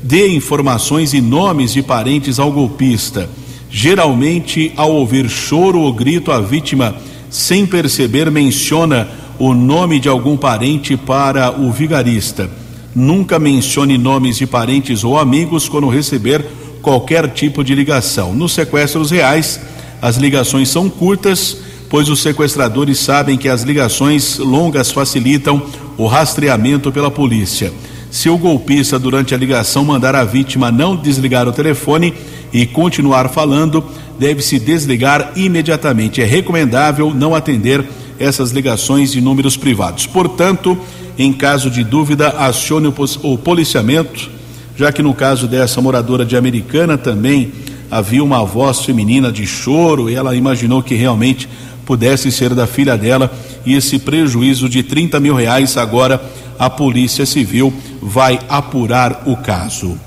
dê 0.04 0.28
informações 0.28 1.16
e 1.16 1.22
nomes 1.22 1.74
de 1.74 1.82
parentes 1.82 2.38
ao 2.38 2.52
golpista. 2.52 3.28
Geralmente, 3.72 4.72
ao 4.76 4.92
ouvir 4.92 5.28
choro 5.28 5.80
ou 5.80 5.92
grito, 5.92 6.32
a 6.32 6.40
vítima, 6.40 6.96
sem 7.32 7.66
perceber, 7.66 8.30
menciona 8.30 9.08
o 9.40 9.56
nome 9.56 10.00
de 10.00 10.08
algum 10.08 10.38
parente 10.38 10.96
para 10.96 11.60
o 11.60 11.72
vigarista. 11.72 12.48
Nunca 12.96 13.40
mencione 13.40 13.98
nomes 13.98 14.38
de 14.38 14.46
parentes 14.46 15.04
ou 15.04 15.18
amigos 15.18 15.68
quando 15.68 15.90
receber 15.90 16.46
qualquer 16.80 17.28
tipo 17.30 17.64
de 17.64 17.74
ligação. 17.74 18.36
Nos 18.36 18.54
sequestros 18.54 19.10
reais, 19.10 19.60
as 20.00 20.16
ligações 20.16 20.70
são 20.70 20.92
curtas, 20.92 21.58
pois 21.90 22.08
os 22.08 22.22
sequestradores 22.22 23.00
sabem 23.00 23.38
que 23.38 23.50
as 23.50 23.64
ligações 23.64 24.38
longas 24.38 24.92
facilitam 24.92 25.62
o 25.98 26.06
rastreamento 26.06 26.92
pela 26.92 27.10
polícia. 27.10 27.74
Se 28.12 28.30
o 28.30 28.38
golpista, 28.38 28.98
durante 28.98 29.34
a 29.34 29.38
ligação, 29.38 29.84
mandar 29.84 30.16
a 30.16 30.24
vítima 30.24 30.72
não 30.72 30.96
desligar 30.96 31.48
o 31.48 31.52
telefone 31.52 32.14
e 32.52 32.66
continuar 32.66 33.30
falando, 33.30 33.84
deve-se 34.18 34.60
desligar 34.60 35.34
imediatamente. 35.36 36.22
É 36.22 36.26
recomendável 36.26 37.14
não 37.14 37.36
atender 37.36 37.86
essas 38.20 38.52
ligações 38.52 39.12
de 39.12 39.22
números 39.22 39.56
privados. 39.56 40.06
Portanto, 40.06 40.78
em 41.18 41.32
caso 41.32 41.70
de 41.70 41.84
dúvida, 41.84 42.30
acione 42.30 42.92
o 43.24 43.38
policiamento, 43.38 44.30
já 44.76 44.92
que 44.92 45.04
no 45.04 45.14
caso 45.14 45.48
dessa 45.48 45.82
moradora 45.82 46.26
de 46.26 46.36
Americana 46.36 46.98
também 46.98 47.52
havia 47.92 48.24
uma 48.24 48.44
voz 48.44 48.80
feminina 48.80 49.32
de 49.32 49.46
choro 49.46 50.10
e 50.10 50.16
ela 50.16 50.36
imaginou 50.36 50.82
que 50.82 50.96
realmente 50.96 51.50
pudesse 51.90 52.32
ser 52.32 52.54
da 52.54 52.68
filha 52.68 52.96
dela 52.96 53.34
e 53.66 53.74
esse 53.74 53.98
prejuízo 53.98 54.70
de 54.70 54.84
30 54.84 55.20
mil 55.20 55.34
reais 55.34 55.76
agora 55.76 56.22
a 56.60 56.70
Polícia 56.70 57.26
Civil 57.26 57.74
vai 58.00 58.40
apurar 58.48 59.24
o 59.26 59.36
caso. 59.36 59.98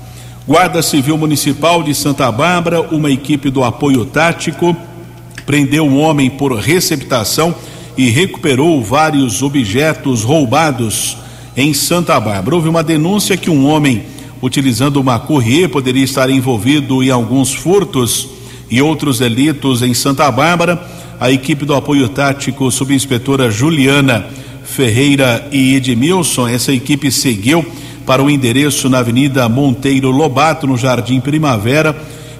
Guarda 0.47 0.81
Civil 0.81 1.17
Municipal 1.17 1.83
de 1.83 1.93
Santa 1.93 2.31
Bárbara, 2.31 2.79
uma 2.83 3.11
equipe 3.11 3.49
do 3.49 3.65
apoio 3.65 4.05
tático, 4.05 4.73
prendeu 5.45 5.85
um 5.85 5.99
homem 5.99 6.29
por 6.29 6.53
receptação 6.53 7.53
e 7.97 8.09
recuperou 8.09 8.81
vários 8.81 9.41
objetos 9.43 10.23
roubados 10.23 11.17
em 11.57 11.73
Santa 11.73 12.17
Bárbara. 12.17 12.55
Houve 12.55 12.69
uma 12.69 12.81
denúncia 12.81 13.35
que 13.35 13.49
um 13.49 13.67
homem 13.67 14.03
utilizando 14.41 15.01
uma 15.01 15.19
correia 15.19 15.67
poderia 15.67 16.05
estar 16.05 16.29
envolvido 16.29 17.03
em 17.03 17.09
alguns 17.09 17.53
furtos 17.53 18.29
e 18.71 18.81
outros 18.81 19.19
delitos 19.19 19.81
em 19.81 19.93
Santa 19.93 20.31
Bárbara. 20.31 21.02
A 21.19 21.31
equipe 21.31 21.65
do 21.65 21.73
apoio 21.73 22.09
tático, 22.09 22.69
subinspetora 22.71 23.49
Juliana 23.49 24.25
Ferreira 24.63 25.47
e 25.51 25.75
Edmilson, 25.75 26.47
essa 26.47 26.71
equipe 26.73 27.11
seguiu 27.11 27.65
para 28.05 28.23
o 28.23 28.29
endereço 28.29 28.89
na 28.89 28.99
Avenida 28.99 29.47
Monteiro 29.47 30.11
Lobato, 30.11 30.67
no 30.67 30.77
Jardim 30.77 31.19
Primavera, 31.19 31.95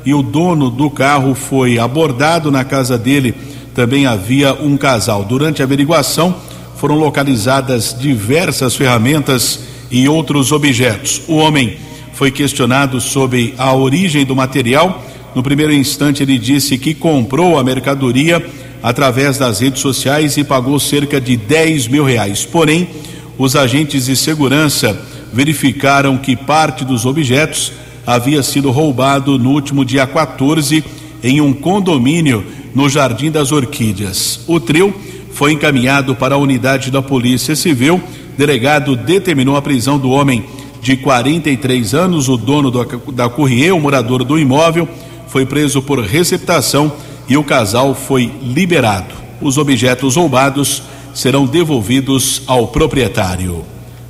e 0.05 0.13
o 0.13 0.21
dono 0.21 0.69
do 0.69 0.89
carro 0.89 1.33
foi 1.33 1.79
abordado 1.79 2.51
na 2.51 2.63
casa 2.65 2.97
dele 2.97 3.33
também 3.73 4.05
havia 4.05 4.53
um 4.53 4.77
casal. 4.77 5.23
Durante 5.23 5.61
a 5.61 5.65
averiguação, 5.65 6.35
foram 6.75 6.95
localizadas 6.95 7.95
diversas 7.97 8.75
ferramentas 8.75 9.59
e 9.89 10.07
outros 10.07 10.51
objetos. 10.51 11.21
O 11.27 11.35
homem 11.35 11.77
foi 12.13 12.29
questionado 12.29 13.01
sobre 13.01 13.53
a 13.57 13.73
origem 13.73 14.25
do 14.25 14.35
material. 14.35 15.03
No 15.33 15.41
primeiro 15.41 15.73
instante, 15.73 16.21
ele 16.21 16.37
disse 16.37 16.77
que 16.77 16.93
comprou 16.93 17.57
a 17.57 17.63
mercadoria 17.63 18.45
através 18.83 19.37
das 19.37 19.61
redes 19.61 19.81
sociais 19.81 20.35
e 20.35 20.43
pagou 20.43 20.77
cerca 20.77 21.21
de 21.21 21.37
10 21.37 21.87
mil 21.87 22.03
reais. 22.03 22.43
Porém, 22.43 22.89
os 23.37 23.55
agentes 23.55 24.05
de 24.07 24.15
segurança 24.17 25.01
verificaram 25.31 26.17
que 26.17 26.35
parte 26.35 26.83
dos 26.83 27.05
objetos 27.05 27.71
havia 28.05 28.43
sido 28.43 28.69
roubado 28.69 29.39
no 29.39 29.51
último 29.51 29.85
dia 29.85 30.05
14 30.05 30.83
em 31.23 31.39
um 31.39 31.53
condomínio 31.53 32.45
no 32.75 32.89
Jardim 32.89 33.31
das 33.31 33.53
Orquídeas. 33.53 34.41
O 34.45 34.59
trio 34.59 34.93
foi 35.31 35.53
encaminhado 35.53 36.13
para 36.13 36.35
a 36.35 36.37
unidade 36.37 36.91
da 36.91 37.01
Polícia 37.01 37.55
Civil. 37.55 38.03
Delegado 38.37 38.97
determinou 38.97 39.55
a 39.55 39.61
prisão 39.61 39.97
do 39.97 40.09
homem 40.09 40.43
de 40.81 40.97
43 40.97 41.93
anos, 41.93 42.27
o 42.27 42.35
dono 42.35 42.69
do, 42.69 42.83
da 43.13 43.29
Corrier, 43.29 43.73
o 43.73 43.79
morador 43.79 44.25
do 44.25 44.37
imóvel, 44.37 44.87
foi 45.29 45.45
preso 45.45 45.81
por 45.81 45.99
receptação 45.99 46.91
e 47.27 47.37
o 47.37 47.43
casal 47.43 47.95
foi 47.95 48.31
liberado. 48.41 49.13
Os 49.41 49.57
objetos 49.57 50.15
roubados 50.15 50.83
serão 51.13 51.45
devolvidos 51.45 52.41
ao 52.47 52.67
proprietário. 52.67 53.63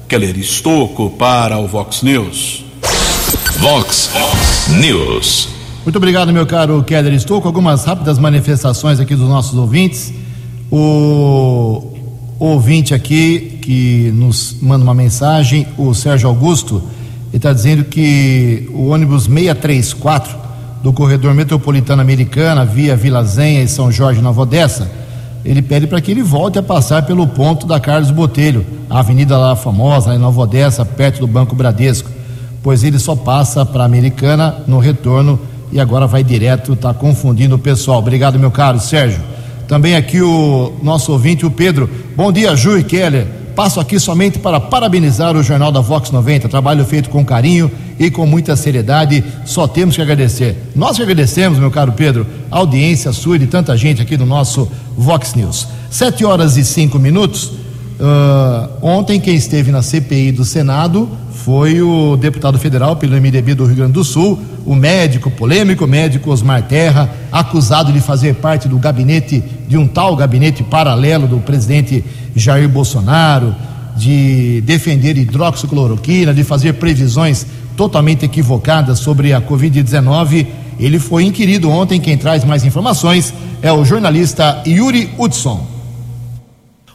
Keller 0.08 0.38
Estocco 0.38 1.10
para 1.12 1.58
o 1.58 1.68
Vox 1.68 2.02
News. 2.04 2.66
Vox 3.58 4.10
News. 4.80 5.50
Muito 5.84 5.98
obrigado, 5.98 6.32
meu 6.32 6.46
caro 6.46 6.84
Keller. 6.84 7.14
Estou 7.14 7.42
com 7.42 7.48
algumas 7.48 7.84
rápidas 7.84 8.18
manifestações 8.20 9.00
aqui 9.00 9.16
dos 9.16 9.28
nossos 9.28 9.58
ouvintes. 9.58 10.14
O 10.72 11.94
ouvinte 12.40 12.94
aqui 12.94 13.60
que 13.62 14.12
nos 14.14 14.58
manda 14.62 14.84
uma 14.84 14.94
mensagem, 14.94 15.68
o 15.78 15.94
Sérgio 15.94 16.28
Augusto, 16.30 16.84
ele 17.30 17.38
está 17.38 17.54
dizendo 17.54 17.86
que 17.86 18.70
o 18.74 18.88
ônibus 18.88 19.24
634 19.24 20.38
do 20.84 20.92
corredor 20.92 21.34
metropolitano 21.34 22.02
americana 22.02 22.66
via 22.66 22.94
Vila 22.94 23.24
Zenha 23.24 23.64
e 23.64 23.68
São 23.70 23.90
Jorge 23.90 24.20
Nova 24.20 24.42
Odessa, 24.42 24.92
ele 25.46 25.62
pede 25.62 25.88
para 25.88 26.02
que 26.02 26.12
ele 26.12 26.22
volte 26.22 26.60
a 26.60 26.64
passar 26.64 27.06
pelo 27.06 27.26
ponto 27.26 27.66
da 27.66 27.80
Carlos 27.80 28.12
Botelho, 28.12 28.66
a 28.90 29.00
avenida 29.00 29.38
lá 29.38 29.56
famosa, 29.56 30.14
em 30.14 30.18
Nova 30.18 30.42
Odessa, 30.42 30.84
perto 30.84 31.22
do 31.22 31.28
Banco 31.28 31.56
Bradesco, 31.56 32.10
pois 32.62 32.84
ele 32.84 33.00
só 33.00 33.16
passa 33.16 33.66
para 33.66 33.84
a 33.84 33.86
Americana 33.86 34.58
no 34.68 34.78
retorno 34.78 35.40
e 35.72 35.80
agora 35.80 36.06
vai 36.06 36.22
direto, 36.22 36.74
está 36.74 36.94
confundindo 36.94 37.56
o 37.56 37.60
pessoal. 37.60 38.00
Obrigado, 38.00 38.38
meu 38.38 38.52
caro 38.52 38.80
Sérgio. 38.80 39.22
Também 39.70 39.96
aqui 39.96 40.22
o 40.22 40.74
nosso 40.84 41.14
ouvinte, 41.14 41.46
o 41.46 41.52
Pedro. 41.52 41.90
Bom 42.16 42.32
dia, 42.32 42.56
Ju 42.58 42.78
e 42.78 42.84
Keller. 42.84 43.26
Passo 43.56 43.80
aqui 43.80 44.00
somente 44.00 44.40
para 44.40 44.60
parabenizar 44.60 45.36
o 45.36 45.44
Jornal 45.44 45.72
da 45.72 45.80
Vox 45.80 46.10
90. 46.10 46.50
Trabalho 46.50 46.84
feito 46.86 47.10
com 47.10 47.24
carinho 47.24 47.72
e 48.00 48.10
com 48.10 48.26
muita 48.26 48.56
seriedade. 48.56 49.24
Só 49.46 49.68
temos 49.68 49.96
que 49.96 50.02
agradecer. 50.02 50.58
Nós 50.76 50.98
que 50.98 51.04
agradecemos, 51.04 51.60
meu 51.60 51.70
caro 51.70 51.92
Pedro, 51.92 52.26
a 52.50 52.58
audiência 52.58 53.12
sua 53.12 53.36
e 53.36 53.40
de 53.40 53.48
tanta 53.48 53.78
gente 53.78 54.02
aqui 54.02 54.18
do 54.18 54.26
nosso 54.26 54.72
Vox 54.98 55.36
News. 55.36 55.68
Sete 55.90 56.26
horas 56.26 56.58
e 56.58 56.66
cinco 56.66 56.98
minutos. 56.98 57.63
Uh, 58.00 58.70
ontem, 58.82 59.20
quem 59.20 59.36
esteve 59.36 59.72
na 59.72 59.82
CPI 59.82 60.32
do 60.32 60.44
Senado 60.44 61.10
foi 61.32 61.82
o 61.82 62.16
deputado 62.16 62.58
federal 62.58 62.96
pelo 62.96 63.16
MDB 63.16 63.54
do 63.54 63.66
Rio 63.66 63.76
Grande 63.76 63.94
do 63.94 64.04
Sul, 64.04 64.40
o 64.66 64.76
médico, 64.76 65.30
polêmico 65.30 65.86
médico 65.86 66.32
Osmar 66.32 66.64
Terra, 66.64 67.10
acusado 67.32 67.92
de 67.92 68.00
fazer 68.00 68.36
parte 68.36 68.68
do 68.68 68.78
gabinete, 68.78 69.44
de 69.68 69.78
um 69.78 69.88
tal 69.88 70.16
gabinete 70.16 70.64
paralelo 70.64 71.28
do 71.28 71.38
presidente 71.40 72.04
Jair 72.36 72.70
Bolsonaro, 72.70 73.54
de 73.96 74.62
defender 74.62 75.18
hidroxicloroquina, 75.18 76.34
de 76.34 76.44
fazer 76.44 76.74
previsões 76.74 77.46
totalmente 77.76 78.26
equivocadas 78.26 79.00
sobre 79.00 79.34
a 79.34 79.42
Covid-19. 79.42 80.48
Ele 80.80 80.98
foi 80.98 81.24
inquirido 81.24 81.70
ontem. 81.70 82.00
Quem 82.00 82.18
traz 82.18 82.44
mais 82.44 82.64
informações 82.64 83.34
é 83.62 83.72
o 83.72 83.86
jornalista 83.86 84.64
Yuri 84.66 85.10
Hudson. 85.18 85.73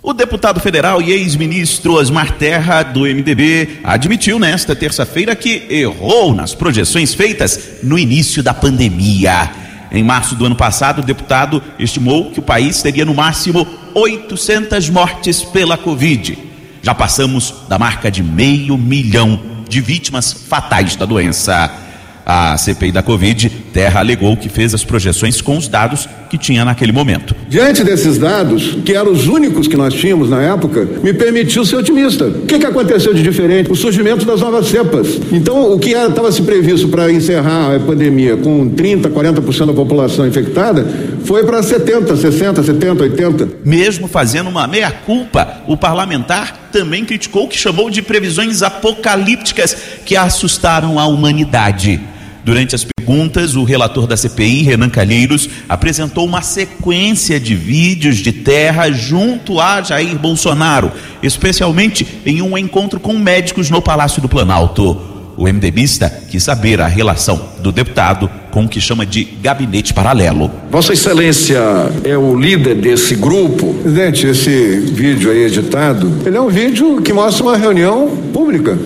O 0.01 0.13
deputado 0.13 0.61
federal 0.61 1.03
e 1.03 1.11
ex-ministro 1.11 1.95
Osmar 1.95 2.33
Terra, 2.39 2.85
do 2.85 3.01
MDB, 3.01 3.81
admitiu 3.83 4.39
nesta 4.39 4.77
terça-feira 4.77 5.35
que 5.35 5.67
errou 5.69 6.33
nas 6.33 6.55
projeções 6.55 7.13
feitas 7.15 7.81
no 7.83 7.99
início 7.99 8.41
da 8.41 8.55
pandemia. 8.55 9.51
Em 9.91 10.05
março 10.05 10.37
do 10.37 10.47
ano 10.47 10.55
passado, 10.55 11.01
o 11.01 11.05
deputado 11.05 11.61
estimou 11.81 12.31
que 12.31 12.39
o 12.39 12.43
país 12.43 12.81
teria 12.81 13.05
no 13.05 13.13
máximo 13.13 13.67
800 13.93 14.89
mortes 14.89 15.43
pela 15.43 15.77
Covid. 15.77 16.39
Já 16.81 16.95
passamos 16.95 17.53
da 17.69 17.77
marca 17.77 18.09
de 18.09 18.23
meio 18.23 18.79
milhão 18.79 19.41
de 19.69 19.81
vítimas 19.81 20.33
fatais 20.33 20.95
da 20.95 21.07
doença. 21.07 21.88
A 22.31 22.59
CPI 22.59 22.93
da 22.93 23.03
Covid, 23.03 23.49
Terra 23.73 24.01
alegou 24.01 24.37
que 24.37 24.51
fez 24.51 24.75
as 24.75 24.85
projeções 24.85 25.41
com 25.41 25.57
os 25.57 25.67
dados 25.67 26.07
que 26.29 26.37
tinha 26.37 26.63
naquele 26.63 26.93
momento. 26.93 27.35
Diante 27.49 27.83
desses 27.83 28.19
dados, 28.19 28.77
que 28.85 28.93
eram 28.93 29.11
os 29.11 29.27
únicos 29.27 29.67
que 29.67 29.79
nós 29.79 29.95
tínhamos 29.95 30.29
na 30.29 30.43
época, 30.43 30.87
me 31.03 31.15
permitiu 31.15 31.65
ser 31.65 31.77
otimista. 31.77 32.27
O 32.27 32.45
que, 32.45 32.59
que 32.59 32.67
aconteceu 32.67 33.15
de 33.15 33.23
diferente? 33.23 33.73
O 33.73 33.75
surgimento 33.75 34.27
das 34.27 34.43
novas 34.43 34.67
cepas. 34.67 35.19
Então, 35.33 35.73
o 35.73 35.79
que 35.79 35.93
estava 35.93 36.31
se 36.31 36.43
previsto 36.43 36.89
para 36.89 37.11
encerrar 37.11 37.75
a 37.75 37.81
pandemia 37.81 38.37
com 38.37 38.69
30%, 38.69 39.09
40% 39.11 39.67
da 39.69 39.73
população 39.73 40.29
infectada, 40.29 40.87
foi 41.25 41.47
para 41.47 41.63
70, 41.63 42.15
60, 42.15 42.63
70, 42.63 43.03
80. 43.05 43.49
Mesmo 43.65 44.07
fazendo 44.07 44.51
uma 44.51 44.67
meia-culpa, 44.67 45.63
o 45.67 45.79
parlamentar 45.79 46.69
também 46.71 47.07
criticou 47.07 47.45
o 47.45 47.49
que 47.49 47.57
chamou 47.57 47.89
de 47.89 48.03
previsões 48.03 48.63
apocalípticas 48.63 49.75
que 50.05 50.15
assustaram 50.15 50.99
a 50.99 51.07
humanidade. 51.07 51.99
Durante 52.49 52.75
as 52.75 52.83
perguntas, 52.83 53.57
o 53.57 53.63
relator 53.63 54.07
da 54.07 54.17
CPI, 54.17 54.63
Renan 54.63 54.89
Calheiros, 54.89 55.51
apresentou 55.69 56.25
uma 56.25 56.41
sequência 56.41 57.39
de 57.39 57.55
vídeos 57.55 58.17
de 58.17 58.33
terra 58.33 58.91
junto 58.91 59.61
a 59.61 59.83
Jair 59.83 60.19
Bolsonaro, 60.19 60.91
especialmente 61.23 62.07
em 62.25 62.41
um 62.41 62.57
encontro 62.57 62.99
com 62.99 63.19
médicos 63.19 63.69
no 63.69 63.83
Palácio 63.83 64.23
do 64.23 64.31
Planalto. 64.31 64.99
O 65.37 65.45
MDBista 65.45 66.09
quis 66.31 66.43
saber 66.43 66.81
a 66.81 66.87
relação 66.87 67.51
do 67.61 67.71
deputado 67.71 68.31
com 68.51 68.65
o 68.65 68.69
que 68.69 68.81
chama 68.81 69.05
de 69.05 69.25
gabinete 69.25 69.93
paralelo. 69.93 70.51
Vossa 70.71 70.95
Excelência 70.95 71.61
é 72.03 72.17
o 72.17 72.35
líder 72.35 72.77
desse 72.77 73.15
grupo. 73.15 73.75
Presidente, 73.75 74.27
esse 74.27 74.81
vídeo 74.91 75.31
aí 75.31 75.45
editado, 75.45 76.11
ele 76.25 76.39
é 76.39 76.41
um 76.41 76.49
vídeo 76.49 77.03
que 77.03 77.13
mostra 77.13 77.45
uma 77.45 77.59
reunião 77.59 78.09
pública. 78.33 78.79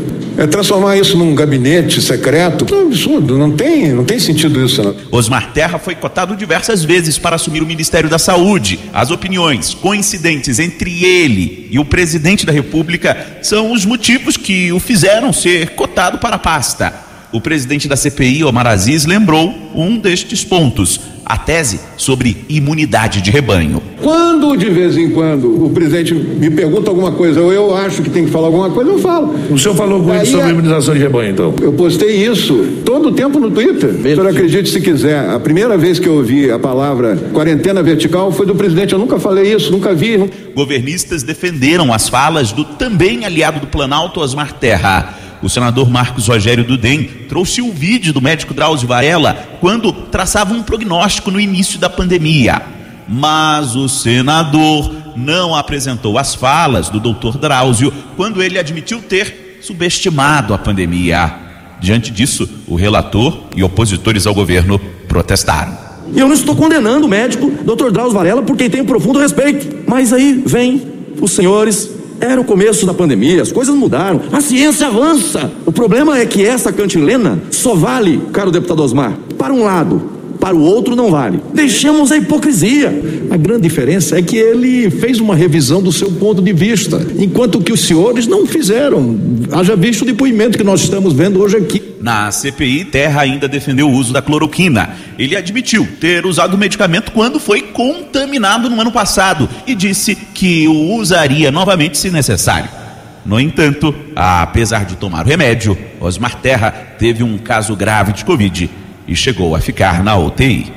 É 0.42 0.46
transformar 0.48 0.96
isso 0.96 1.16
num 1.16 1.36
gabinete 1.36 2.02
secreto, 2.02 2.66
é 2.68 2.76
um 2.76 2.86
absurdo, 2.88 3.38
não 3.38 3.52
tem, 3.52 3.92
não 3.92 4.04
tem 4.04 4.18
sentido 4.18 4.66
isso. 4.66 4.82
Não. 4.82 4.96
Osmar 5.12 5.52
Terra 5.52 5.78
foi 5.78 5.94
cotado 5.94 6.34
diversas 6.34 6.82
vezes 6.82 7.16
para 7.16 7.36
assumir 7.36 7.62
o 7.62 7.66
Ministério 7.66 8.10
da 8.10 8.18
Saúde. 8.18 8.80
As 8.92 9.12
opiniões 9.12 9.72
coincidentes 9.72 10.58
entre 10.58 11.04
ele 11.04 11.68
e 11.70 11.78
o 11.78 11.84
presidente 11.84 12.44
da 12.44 12.50
República 12.50 13.38
são 13.40 13.70
os 13.70 13.84
motivos 13.84 14.36
que 14.36 14.72
o 14.72 14.80
fizeram 14.80 15.32
ser 15.32 15.76
cotado 15.76 16.18
para 16.18 16.34
a 16.34 16.40
pasta. 16.40 17.11
O 17.32 17.40
presidente 17.40 17.88
da 17.88 17.96
CPI, 17.96 18.44
Omar 18.44 18.66
Aziz, 18.66 19.06
lembrou 19.06 19.54
um 19.74 19.96
destes 19.96 20.44
pontos 20.44 21.00
a 21.24 21.38
tese 21.38 21.80
sobre 21.96 22.44
imunidade 22.46 23.22
de 23.22 23.30
rebanho. 23.30 23.82
Quando 24.02 24.54
de 24.54 24.68
vez 24.68 24.98
em 24.98 25.08
quando 25.10 25.64
o 25.64 25.70
presidente 25.70 26.12
me 26.12 26.50
pergunta 26.50 26.90
alguma 26.90 27.12
coisa 27.12 27.40
ou 27.40 27.50
eu 27.50 27.74
acho 27.74 28.02
que 28.02 28.10
tem 28.10 28.26
que 28.26 28.30
falar 28.30 28.48
alguma 28.48 28.68
coisa, 28.70 28.90
eu 28.90 28.98
falo. 28.98 29.34
O 29.50 29.58
senhor 29.58 29.74
falou 29.74 30.02
muito 30.02 30.20
Aí, 30.20 30.26
sobre 30.26 30.50
imunização 30.50 30.92
de 30.92 31.00
rebanho, 31.00 31.30
então? 31.30 31.54
Eu 31.62 31.72
postei 31.72 32.26
isso 32.26 32.82
todo 32.84 33.08
o 33.08 33.12
tempo 33.12 33.40
no 33.40 33.50
Twitter. 33.50 33.90
O 33.90 34.02
senhor 34.02 34.26
acredite 34.26 34.68
se 34.68 34.80
quiser. 34.82 35.30
A 35.30 35.40
primeira 35.40 35.78
vez 35.78 35.98
que 35.98 36.06
eu 36.06 36.16
ouvi 36.16 36.50
a 36.50 36.58
palavra 36.58 37.16
quarentena 37.32 37.82
vertical 37.82 38.30
foi 38.30 38.44
do 38.44 38.54
presidente. 38.54 38.92
Eu 38.92 38.98
nunca 38.98 39.18
falei 39.18 39.54
isso, 39.54 39.72
nunca 39.72 39.94
vi. 39.94 40.30
Governistas 40.54 41.22
defenderam 41.22 41.94
as 41.94 42.10
falas 42.10 42.52
do 42.52 42.62
também 42.62 43.24
aliado 43.24 43.60
do 43.60 43.68
Planalto, 43.68 44.20
Osmar 44.20 44.52
Terra 44.52 45.21
o 45.42 45.48
senador 45.48 45.90
Marcos 45.90 46.28
Rogério 46.28 46.64
Dudem 46.64 47.04
trouxe 47.28 47.60
o 47.60 47.72
vídeo 47.72 48.12
do 48.12 48.22
médico 48.22 48.54
Drauzio 48.54 48.86
Varela 48.86 49.34
quando 49.60 49.92
traçava 49.92 50.54
um 50.54 50.62
prognóstico 50.62 51.30
no 51.30 51.40
início 51.40 51.78
da 51.78 51.90
pandemia. 51.90 52.62
Mas 53.08 53.74
o 53.74 53.88
senador 53.88 54.94
não 55.16 55.54
apresentou 55.54 56.16
as 56.16 56.34
falas 56.34 56.88
do 56.88 57.00
doutor 57.00 57.36
Drauzio 57.36 57.92
quando 58.16 58.42
ele 58.42 58.58
admitiu 58.58 59.02
ter 59.02 59.58
subestimado 59.60 60.54
a 60.54 60.58
pandemia. 60.58 61.34
Diante 61.80 62.12
disso, 62.12 62.48
o 62.68 62.76
relator 62.76 63.36
e 63.56 63.64
opositores 63.64 64.26
ao 64.26 64.34
governo 64.34 64.78
protestaram. 65.08 65.76
E 66.14 66.18
eu 66.20 66.28
não 66.28 66.34
estou 66.34 66.54
condenando 66.54 67.06
o 67.06 67.08
médico, 67.08 67.50
doutor 67.64 67.90
Drauzio 67.90 68.14
Varela, 68.14 68.42
por 68.42 68.56
quem 68.56 68.70
tenho 68.70 68.84
profundo 68.84 69.18
respeito. 69.18 69.82
Mas 69.88 70.12
aí 70.12 70.40
vem 70.46 70.82
os 71.20 71.32
senhores 71.32 72.01
era 72.22 72.40
o 72.40 72.44
começo 72.44 72.86
da 72.86 72.94
pandemia, 72.94 73.42
as 73.42 73.50
coisas 73.50 73.74
mudaram, 73.74 74.20
a 74.32 74.40
ciência 74.40 74.86
avança. 74.86 75.50
O 75.66 75.72
problema 75.72 76.18
é 76.18 76.24
que 76.24 76.46
essa 76.46 76.72
cantilena 76.72 77.38
só 77.50 77.74
vale, 77.74 78.22
caro 78.32 78.52
deputado 78.52 78.82
Osmar, 78.82 79.18
para 79.36 79.52
um 79.52 79.64
lado, 79.64 80.21
para 80.42 80.56
o 80.56 80.60
outro 80.60 80.96
não 80.96 81.08
vale. 81.08 81.40
Deixamos 81.54 82.10
a 82.10 82.16
hipocrisia. 82.16 82.92
A 83.30 83.36
grande 83.36 83.62
diferença 83.62 84.18
é 84.18 84.22
que 84.22 84.36
ele 84.36 84.90
fez 84.90 85.20
uma 85.20 85.36
revisão 85.36 85.80
do 85.80 85.92
seu 85.92 86.10
ponto 86.10 86.42
de 86.42 86.52
vista, 86.52 87.00
enquanto 87.16 87.60
que 87.60 87.72
os 87.72 87.82
senhores 87.82 88.26
não 88.26 88.44
fizeram. 88.44 89.16
Haja 89.52 89.76
visto 89.76 90.02
o 90.02 90.04
depoimento 90.04 90.58
que 90.58 90.64
nós 90.64 90.80
estamos 90.80 91.12
vendo 91.12 91.40
hoje 91.40 91.58
aqui. 91.58 91.94
Na 92.00 92.32
CPI, 92.32 92.86
Terra 92.86 93.20
ainda 93.20 93.46
defendeu 93.46 93.88
o 93.88 93.92
uso 93.92 94.12
da 94.12 94.20
cloroquina. 94.20 94.96
Ele 95.16 95.36
admitiu 95.36 95.86
ter 96.00 96.26
usado 96.26 96.54
o 96.54 96.58
medicamento 96.58 97.12
quando 97.12 97.38
foi 97.38 97.62
contaminado 97.62 98.68
no 98.68 98.80
ano 98.80 98.90
passado 98.90 99.48
e 99.64 99.76
disse 99.76 100.16
que 100.16 100.66
o 100.66 100.96
usaria 100.96 101.52
novamente 101.52 101.96
se 101.96 102.10
necessário. 102.10 102.68
No 103.24 103.38
entanto, 103.38 103.94
apesar 104.16 104.86
de 104.86 104.96
tomar 104.96 105.24
o 105.24 105.28
remédio, 105.28 105.78
Osmar 106.00 106.40
Terra 106.42 106.72
teve 106.98 107.22
um 107.22 107.38
caso 107.38 107.76
grave 107.76 108.12
de 108.12 108.24
Covid 108.24 108.81
e 109.06 109.16
chegou 109.16 109.54
a 109.54 109.60
ficar 109.60 110.02
na 110.02 110.16
UTI. 110.16 110.72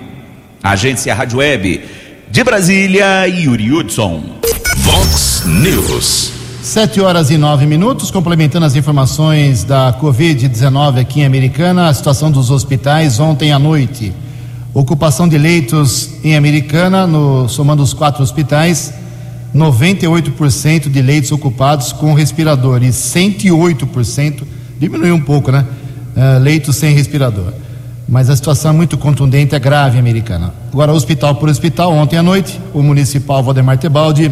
Agência 0.63 1.13
Rádio 1.13 1.39
Web 1.39 1.82
de 2.32 2.43
Brasília, 2.43 3.28
Yuri 3.28 3.71
Hudson. 3.71 4.21
Vox 4.78 5.43
News. 5.45 6.32
Sete 6.61 6.99
horas 6.99 7.30
e 7.30 7.38
nove 7.38 7.65
minutos, 7.65 8.09
complementando 8.09 8.65
as 8.65 8.76
informações 8.76 9.63
da 9.63 9.93
Covid-19 10.01 10.99
aqui 10.99 11.21
em 11.21 11.26
Americana, 11.26 11.88
a 11.88 11.93
situação 11.93 12.32
dos 12.32 12.49
hospitais 12.49 13.19
ontem 13.19 13.51
à 13.51 13.59
noite. 13.59 14.11
Ocupação 14.73 15.28
de 15.30 15.38
leitos 15.38 16.09
em 16.23 16.36
Americana, 16.36 17.05
no, 17.05 17.47
somando 17.47 17.84
os 17.84 17.93
quatro 17.93 18.23
hospitais, 18.23 18.91
98% 19.55 20.89
de 20.89 21.01
leitos 21.01 21.32
ocupados 21.32 21.93
com 21.93 22.13
respirador 22.13 22.84
e 22.84 22.89
108%, 22.89 24.41
diminuiu 24.80 25.15
um 25.15 25.21
pouco, 25.21 25.51
né? 25.51 25.65
Uh, 26.17 26.39
leitos 26.39 26.76
sem 26.76 26.93
respirador. 26.93 27.53
Mas 28.08 28.30
a 28.30 28.36
situação 28.36 28.72
é 28.72 28.74
muito 28.74 28.97
contundente, 28.97 29.56
é 29.56 29.60
grave, 29.60 29.97
americana. 29.97 30.53
Agora, 30.72 30.93
hospital 30.93 31.36
por 31.36 31.49
hospital, 31.49 31.91
ontem 31.93 32.18
à 32.18 32.24
noite, 32.24 32.60
o 32.74 32.84
municipal 32.84 33.43
Valdemar 33.43 33.78
Tebaldi 33.78 34.32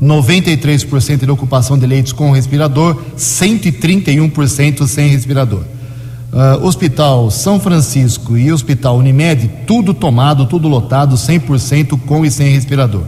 93% 0.00 1.24
de 1.24 1.30
ocupação 1.30 1.78
de 1.78 1.86
leitos 1.86 2.12
com 2.12 2.30
respirador, 2.30 2.96
131% 3.16 4.86
sem 4.86 5.08
respirador. 5.08 5.62
Uh, 6.32 6.64
Hospital 6.64 7.30
São 7.30 7.60
Francisco 7.60 8.36
e 8.36 8.52
Hospital 8.52 8.96
Unimed, 8.96 9.50
tudo 9.66 9.92
tomado, 9.92 10.46
tudo 10.46 10.68
lotado, 10.68 11.16
100% 11.16 12.00
com 12.06 12.24
e 12.24 12.30
sem 12.30 12.52
respirador. 12.52 13.02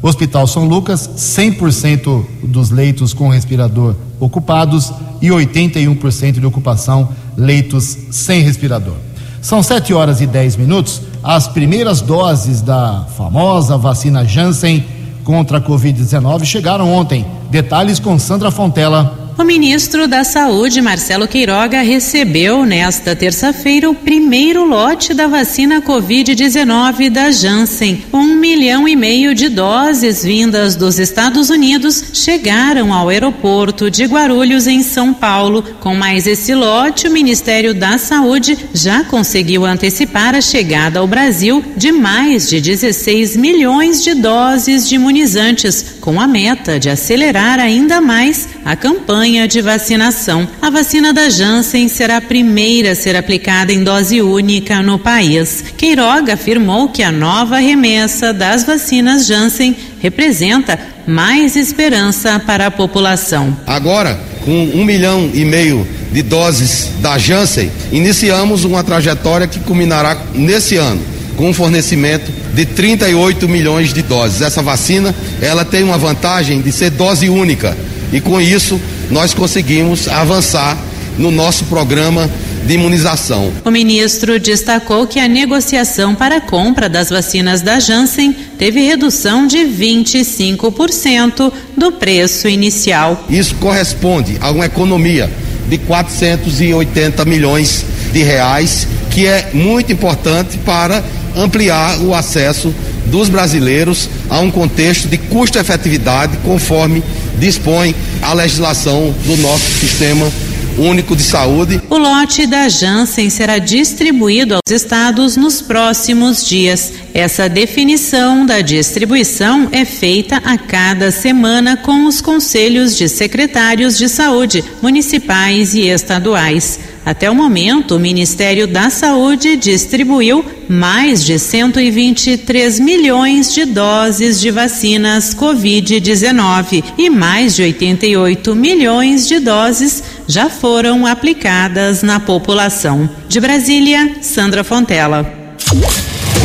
Hospital 0.00 0.46
São 0.46 0.64
Lucas, 0.64 1.10
100% 1.16 2.24
dos 2.42 2.70
leitos 2.70 3.12
com 3.12 3.28
respirador 3.28 3.94
ocupados 4.18 4.92
e 5.20 5.28
81% 5.28 6.40
de 6.40 6.46
ocupação 6.46 7.10
leitos 7.36 7.98
sem 8.10 8.42
respirador. 8.42 8.94
São 9.42 9.62
7 9.62 9.94
horas 9.94 10.20
e 10.20 10.26
10 10.26 10.56
minutos. 10.56 11.02
As 11.22 11.48
primeiras 11.48 12.00
doses 12.00 12.60
da 12.60 13.04
famosa 13.16 13.76
vacina 13.76 14.24
Janssen 14.24 14.84
contra 15.24 15.58
a 15.58 15.60
Covid-19 15.60 16.44
chegaram 16.44 16.92
ontem. 16.92 17.26
Detalhes 17.50 17.98
com 17.98 18.18
Sandra 18.18 18.50
Fontela. 18.50 19.19
O 19.40 19.42
ministro 19.42 20.06
da 20.06 20.22
Saúde, 20.22 20.82
Marcelo 20.82 21.26
Queiroga, 21.26 21.80
recebeu 21.80 22.66
nesta 22.66 23.16
terça-feira 23.16 23.88
o 23.88 23.94
primeiro 23.94 24.66
lote 24.66 25.14
da 25.14 25.26
vacina 25.26 25.80
Covid-19 25.80 27.08
da 27.08 27.30
Janssen. 27.30 28.04
Um 28.12 28.36
milhão 28.36 28.86
e 28.86 28.94
meio 28.94 29.34
de 29.34 29.48
doses 29.48 30.22
vindas 30.22 30.76
dos 30.76 30.98
Estados 30.98 31.48
Unidos 31.48 32.10
chegaram 32.12 32.92
ao 32.92 33.08
aeroporto 33.08 33.90
de 33.90 34.04
Guarulhos, 34.04 34.66
em 34.66 34.82
São 34.82 35.14
Paulo. 35.14 35.64
Com 35.80 35.94
mais 35.94 36.26
esse 36.26 36.54
lote, 36.54 37.08
o 37.08 37.10
Ministério 37.10 37.72
da 37.72 37.96
Saúde 37.96 38.58
já 38.74 39.04
conseguiu 39.04 39.64
antecipar 39.64 40.34
a 40.34 40.42
chegada 40.42 40.98
ao 40.98 41.06
Brasil 41.06 41.64
de 41.78 41.90
mais 41.90 42.46
de 42.46 42.60
16 42.60 43.38
milhões 43.38 44.04
de 44.04 44.12
doses 44.12 44.86
de 44.86 44.96
imunizantes, 44.96 45.96
com 45.98 46.20
a 46.20 46.26
meta 46.26 46.78
de 46.78 46.90
acelerar 46.90 47.58
ainda 47.58 48.02
mais 48.02 48.46
a 48.64 48.76
campanha 48.76 49.48
de 49.48 49.60
vacinação. 49.60 50.48
A 50.60 50.70
vacina 50.70 51.12
da 51.12 51.28
Janssen 51.28 51.88
será 51.88 52.18
a 52.18 52.20
primeira 52.20 52.92
a 52.92 52.94
ser 52.94 53.16
aplicada 53.16 53.72
em 53.72 53.82
dose 53.82 54.20
única 54.20 54.82
no 54.82 54.98
país. 54.98 55.64
Queiroga 55.76 56.34
afirmou 56.34 56.88
que 56.88 57.02
a 57.02 57.12
nova 57.12 57.58
remessa 57.58 58.32
das 58.32 58.64
vacinas 58.64 59.26
Janssen 59.26 59.76
representa 60.00 60.78
mais 61.06 61.56
esperança 61.56 62.38
para 62.38 62.66
a 62.66 62.70
população. 62.70 63.56
Agora, 63.66 64.18
com 64.44 64.70
um 64.74 64.84
milhão 64.84 65.30
e 65.32 65.44
meio 65.44 65.86
de 66.12 66.22
doses 66.22 66.90
da 67.00 67.18
Janssen, 67.18 67.70
iniciamos 67.92 68.64
uma 68.64 68.82
trajetória 68.82 69.46
que 69.46 69.60
culminará 69.60 70.16
nesse 70.34 70.76
ano 70.76 71.00
com 71.36 71.48
um 71.48 71.54
fornecimento 71.54 72.30
de 72.52 72.66
38 72.66 73.48
milhões 73.48 73.94
de 73.94 74.02
doses. 74.02 74.42
Essa 74.42 74.62
vacina, 74.62 75.14
ela 75.40 75.64
tem 75.64 75.82
uma 75.82 75.96
vantagem 75.96 76.60
de 76.60 76.70
ser 76.70 76.90
dose 76.90 77.30
única 77.30 77.76
e 78.12 78.20
com 78.20 78.40
isso 78.40 78.80
nós 79.10 79.34
conseguimos 79.34 80.08
avançar 80.08 80.76
no 81.18 81.30
nosso 81.30 81.64
programa 81.64 82.30
de 82.66 82.74
imunização. 82.74 83.52
O 83.64 83.70
ministro 83.70 84.38
destacou 84.38 85.06
que 85.06 85.18
a 85.18 85.26
negociação 85.28 86.14
para 86.14 86.36
a 86.36 86.40
compra 86.40 86.88
das 86.88 87.10
vacinas 87.10 87.62
da 87.62 87.80
Janssen 87.80 88.34
teve 88.58 88.80
redução 88.80 89.46
de 89.46 89.58
25% 89.58 91.52
do 91.76 91.92
preço 91.92 92.48
inicial. 92.48 93.24
Isso 93.28 93.54
corresponde 93.56 94.36
a 94.40 94.50
uma 94.50 94.66
economia 94.66 95.30
de 95.68 95.78
480 95.78 97.24
milhões 97.24 97.84
de 98.12 98.22
reais, 98.22 98.86
que 99.10 99.26
é 99.26 99.50
muito 99.54 99.92
importante 99.92 100.58
para 100.58 101.02
ampliar 101.36 101.98
o 102.00 102.14
acesso 102.14 102.74
dos 103.06 103.28
brasileiros 103.28 104.08
a 104.28 104.38
um 104.40 104.50
contexto 104.50 105.08
de 105.08 105.16
custo-efetividade 105.18 106.36
conforme 106.44 107.02
dispõe 107.40 107.96
a 108.22 108.32
legislação 108.34 109.12
do 109.24 109.36
nosso 109.38 109.64
sistema 109.80 110.30
único 110.78 111.16
de 111.16 111.22
saúde. 111.22 111.80
O 111.90 111.98
lote 111.98 112.46
da 112.46 112.68
Janssen 112.68 113.28
será 113.28 113.58
distribuído 113.58 114.54
aos 114.54 114.70
estados 114.70 115.36
nos 115.36 115.60
próximos 115.60 116.46
dias. 116.46 116.92
Essa 117.12 117.48
definição 117.48 118.46
da 118.46 118.60
distribuição 118.60 119.68
é 119.72 119.84
feita 119.84 120.36
a 120.36 120.56
cada 120.56 121.10
semana 121.10 121.76
com 121.76 122.06
os 122.06 122.20
conselhos 122.20 122.96
de 122.96 123.08
secretários 123.08 123.98
de 123.98 124.08
saúde 124.08 124.62
municipais 124.80 125.74
e 125.74 125.88
estaduais. 125.88 126.78
Até 127.04 127.30
o 127.30 127.34
momento, 127.34 127.96
o 127.96 128.00
Ministério 128.00 128.66
da 128.66 128.90
Saúde 128.90 129.56
distribuiu 129.56 130.44
mais 130.68 131.24
de 131.24 131.38
123 131.38 132.78
milhões 132.78 133.52
de 133.52 133.64
doses 133.64 134.40
de 134.40 134.50
vacinas 134.50 135.34
Covid-19 135.34 136.84
e 136.98 137.08
mais 137.08 137.56
de 137.56 137.62
88 137.62 138.54
milhões 138.54 139.26
de 139.26 139.40
doses 139.40 140.02
já 140.28 140.48
foram 140.50 141.06
aplicadas 141.06 142.02
na 142.02 142.20
população. 142.20 143.08
De 143.28 143.40
Brasília, 143.40 144.16
Sandra 144.20 144.62
Fontela. 144.62 145.26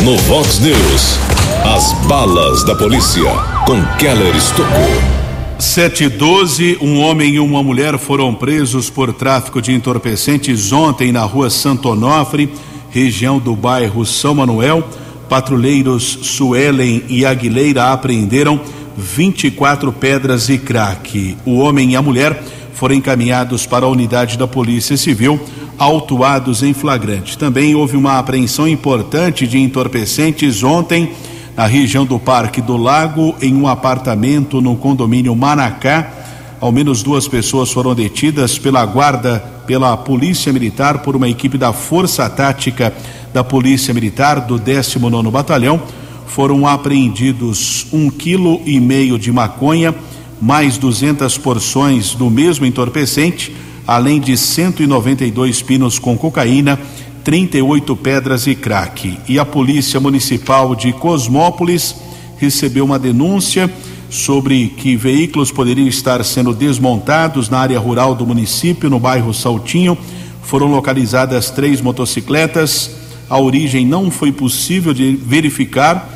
No 0.02 0.16
Vox 0.18 0.58
News, 0.60 1.18
as 1.64 1.92
balas 2.06 2.64
da 2.64 2.74
polícia 2.74 3.30
com 3.66 3.82
Keller 3.98 4.34
Estocou. 4.34 5.25
712, 5.58 6.78
um 6.82 7.00
homem 7.00 7.34
e 7.34 7.40
uma 7.40 7.62
mulher 7.62 7.98
foram 7.98 8.34
presos 8.34 8.90
por 8.90 9.12
tráfico 9.12 9.62
de 9.62 9.72
entorpecentes 9.72 10.70
ontem 10.70 11.10
na 11.10 11.22
rua 11.22 11.48
Santo 11.48 11.88
Onofre, 11.88 12.50
região 12.90 13.38
do 13.38 13.56
bairro 13.56 14.04
São 14.04 14.34
Manuel. 14.34 14.86
Patrulheiros 15.30 16.18
Suelen 16.22 17.02
e 17.08 17.24
Aguilera 17.24 17.90
apreenderam 17.90 18.60
24 18.96 19.92
pedras 19.92 20.50
e 20.50 20.58
crack. 20.58 21.36
O 21.46 21.56
homem 21.56 21.92
e 21.92 21.96
a 21.96 22.02
mulher 22.02 22.42
foram 22.74 22.94
encaminhados 22.94 23.64
para 23.64 23.86
a 23.86 23.88
unidade 23.88 24.36
da 24.36 24.46
Polícia 24.46 24.96
Civil, 24.96 25.40
autuados 25.78 26.62
em 26.62 26.74
flagrante. 26.74 27.36
Também 27.36 27.74
houve 27.74 27.96
uma 27.96 28.18
apreensão 28.18 28.68
importante 28.68 29.46
de 29.46 29.58
entorpecentes 29.58 30.62
ontem 30.62 31.12
na 31.56 31.66
região 31.66 32.04
do 32.04 32.18
Parque 32.18 32.60
do 32.60 32.76
Lago, 32.76 33.34
em 33.40 33.54
um 33.54 33.66
apartamento 33.66 34.60
no 34.60 34.76
condomínio 34.76 35.34
Manacá. 35.34 36.12
Ao 36.60 36.70
menos 36.70 37.02
duas 37.02 37.26
pessoas 37.26 37.72
foram 37.72 37.94
detidas 37.94 38.58
pela 38.58 38.84
guarda, 38.84 39.38
pela 39.66 39.96
Polícia 39.96 40.52
Militar, 40.52 40.98
por 40.98 41.16
uma 41.16 41.28
equipe 41.28 41.56
da 41.56 41.72
Força 41.72 42.28
Tática 42.28 42.92
da 43.32 43.42
Polícia 43.42 43.94
Militar 43.94 44.40
do 44.40 44.58
19 44.58 45.30
Batalhão. 45.30 45.80
Foram 46.26 46.66
apreendidos 46.66 47.86
um 47.90 48.10
quilo 48.10 48.60
e 48.66 48.78
meio 48.78 49.18
de 49.18 49.32
maconha, 49.32 49.94
mais 50.40 50.76
200 50.76 51.38
porções 51.38 52.14
do 52.14 52.28
mesmo 52.28 52.66
entorpecente, 52.66 53.54
além 53.86 54.20
de 54.20 54.36
192 54.36 55.62
pinos 55.62 55.98
com 55.98 56.18
cocaína 56.18 56.78
38 57.26 57.96
pedras 57.96 58.46
e 58.46 58.54
crack. 58.54 59.18
E 59.28 59.36
a 59.36 59.44
Polícia 59.44 59.98
Municipal 59.98 60.76
de 60.76 60.92
Cosmópolis 60.92 61.96
recebeu 62.38 62.84
uma 62.84 63.00
denúncia 63.00 63.68
sobre 64.08 64.68
que 64.68 64.94
veículos 64.94 65.50
poderiam 65.50 65.88
estar 65.88 66.24
sendo 66.24 66.54
desmontados 66.54 67.48
na 67.48 67.58
área 67.58 67.80
rural 67.80 68.14
do 68.14 68.24
município, 68.24 68.88
no 68.88 69.00
bairro 69.00 69.34
Saltinho. 69.34 69.98
Foram 70.40 70.68
localizadas 70.68 71.50
três 71.50 71.80
motocicletas. 71.80 72.92
A 73.28 73.40
origem 73.40 73.84
não 73.84 74.08
foi 74.08 74.30
possível 74.30 74.94
de 74.94 75.16
verificar 75.16 76.08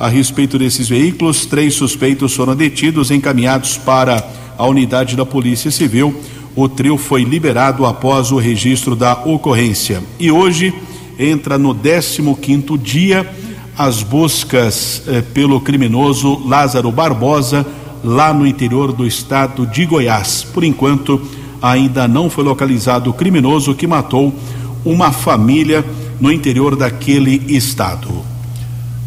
a 0.00 0.08
respeito 0.08 0.58
desses 0.58 0.88
veículos. 0.88 1.46
Três 1.46 1.74
suspeitos 1.74 2.34
foram 2.34 2.56
detidos, 2.56 3.12
encaminhados 3.12 3.78
para 3.78 4.20
a 4.58 4.66
unidade 4.66 5.14
da 5.14 5.24
Polícia 5.24 5.70
Civil 5.70 6.12
o 6.56 6.68
trio 6.68 6.96
foi 6.96 7.22
liberado 7.22 7.84
após 7.84 8.32
o 8.32 8.38
registro 8.38 8.96
da 8.96 9.12
ocorrência. 9.12 10.02
E 10.18 10.32
hoje 10.32 10.74
entra 11.18 11.58
no 11.58 11.74
15 11.74 12.78
dia 12.78 13.30
as 13.76 14.02
buscas 14.02 15.02
eh, 15.06 15.20
pelo 15.20 15.60
criminoso 15.60 16.42
Lázaro 16.48 16.90
Barbosa, 16.90 17.66
lá 18.02 18.32
no 18.32 18.46
interior 18.46 18.90
do 18.90 19.06
estado 19.06 19.66
de 19.66 19.84
Goiás. 19.84 20.46
Por 20.54 20.64
enquanto, 20.64 21.20
ainda 21.60 22.08
não 22.08 22.30
foi 22.30 22.42
localizado 22.42 23.10
o 23.10 23.12
criminoso 23.12 23.74
que 23.74 23.86
matou 23.86 24.34
uma 24.82 25.12
família 25.12 25.84
no 26.18 26.32
interior 26.32 26.74
daquele 26.74 27.42
estado. 27.54 28.24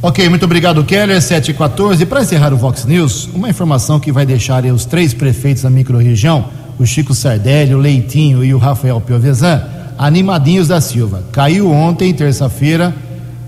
Ok, 0.03 0.29
muito 0.29 0.45
obrigado, 0.45 0.83
Keller. 0.83 1.19
7 1.19 1.49
e 1.49 1.53
14. 1.55 2.05
Para 2.05 2.21
encerrar 2.21 2.53
o 2.53 2.57
Vox 2.57 2.85
News, 2.85 3.27
uma 3.33 3.49
informação 3.49 3.99
que 3.99 4.11
vai 4.11 4.25
deixar 4.25 4.63
os 4.65 4.85
três 4.85 5.15
prefeitos 5.15 5.63
da 5.63 5.69
microrregião 5.69 6.45
o 6.79 6.85
Chico 6.85 7.13
Sardelli, 7.13 7.75
o 7.75 7.77
Leitinho 7.77 8.41
e 8.43 8.51
o 8.53 8.57
Rafael 8.57 8.99
Piovesan, 9.01 9.61
animadinhos 9.97 10.69
da 10.69 10.79
Silva. 10.79 11.25
Caiu 11.31 11.69
ontem, 11.69 12.13
terça-feira, 12.13 12.95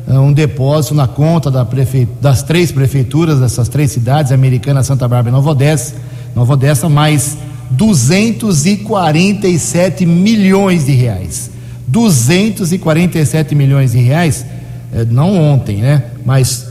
eh, 0.06 0.20
um 0.20 0.34
depósito 0.34 0.94
na 0.94 1.08
conta 1.08 1.50
da 1.50 1.64
prefe... 1.64 2.06
das 2.20 2.44
três 2.44 2.74
prefeituras 2.74 3.40
dessas 3.40 3.70
três 3.70 3.92
cidades, 3.92 4.34
Americana, 4.34 4.84
Santa 4.84 5.08
Bárbara 5.08 5.30
e 5.30 5.32
Nova 5.32 5.52
Odessa, 5.52 5.96
Nova 6.36 6.52
Odessa, 6.54 6.90
mais 6.90 7.38
247 7.70 10.06
milhões 10.06 10.86
de 10.86 10.92
reais. 10.92 11.50
247 11.88 13.56
milhões 13.56 13.94
de 13.94 14.00
reais, 14.00 14.46
eh, 14.94 15.06
não 15.10 15.38
ontem, 15.38 15.78
né? 15.78 16.04
Mas 16.26 16.68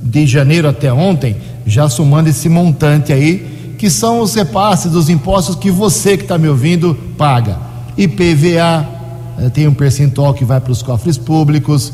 de 0.00 0.24
janeiro 0.26 0.68
até 0.68 0.92
ontem, 0.92 1.34
já 1.66 1.88
somando 1.88 2.28
esse 2.28 2.48
montante 2.48 3.12
aí, 3.12 3.53
que 3.84 3.90
são 3.90 4.20
os 4.20 4.34
repasses 4.34 4.90
dos 4.90 5.10
impostos 5.10 5.56
que 5.56 5.70
você 5.70 6.16
que 6.16 6.22
está 6.22 6.38
me 6.38 6.48
ouvindo 6.48 6.98
paga. 7.18 7.58
IPVA 7.98 8.88
eh, 9.38 9.50
tem 9.50 9.68
um 9.68 9.74
percentual 9.74 10.32
que 10.32 10.42
vai 10.42 10.58
para 10.58 10.72
os 10.72 10.80
cofres 10.80 11.18
públicos, 11.18 11.92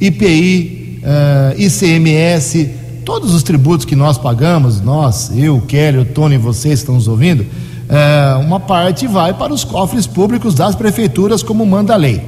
IPI, 0.00 1.00
eh, 1.02 1.54
ICMS, 1.58 2.70
todos 3.04 3.34
os 3.34 3.42
tributos 3.42 3.84
que 3.84 3.96
nós 3.96 4.16
pagamos, 4.16 4.80
nós, 4.80 5.32
eu, 5.36 5.60
Kelly, 5.62 5.98
o 5.98 6.04
Tony, 6.04 6.38
vocês 6.38 6.78
estão 6.78 6.94
nos 6.94 7.08
ouvindo, 7.08 7.44
eh, 7.88 8.36
uma 8.40 8.60
parte 8.60 9.08
vai 9.08 9.34
para 9.34 9.52
os 9.52 9.64
cofres 9.64 10.06
públicos 10.06 10.54
das 10.54 10.76
prefeituras, 10.76 11.42
como 11.42 11.66
manda 11.66 11.92
a 11.92 11.96
lei. 11.96 12.22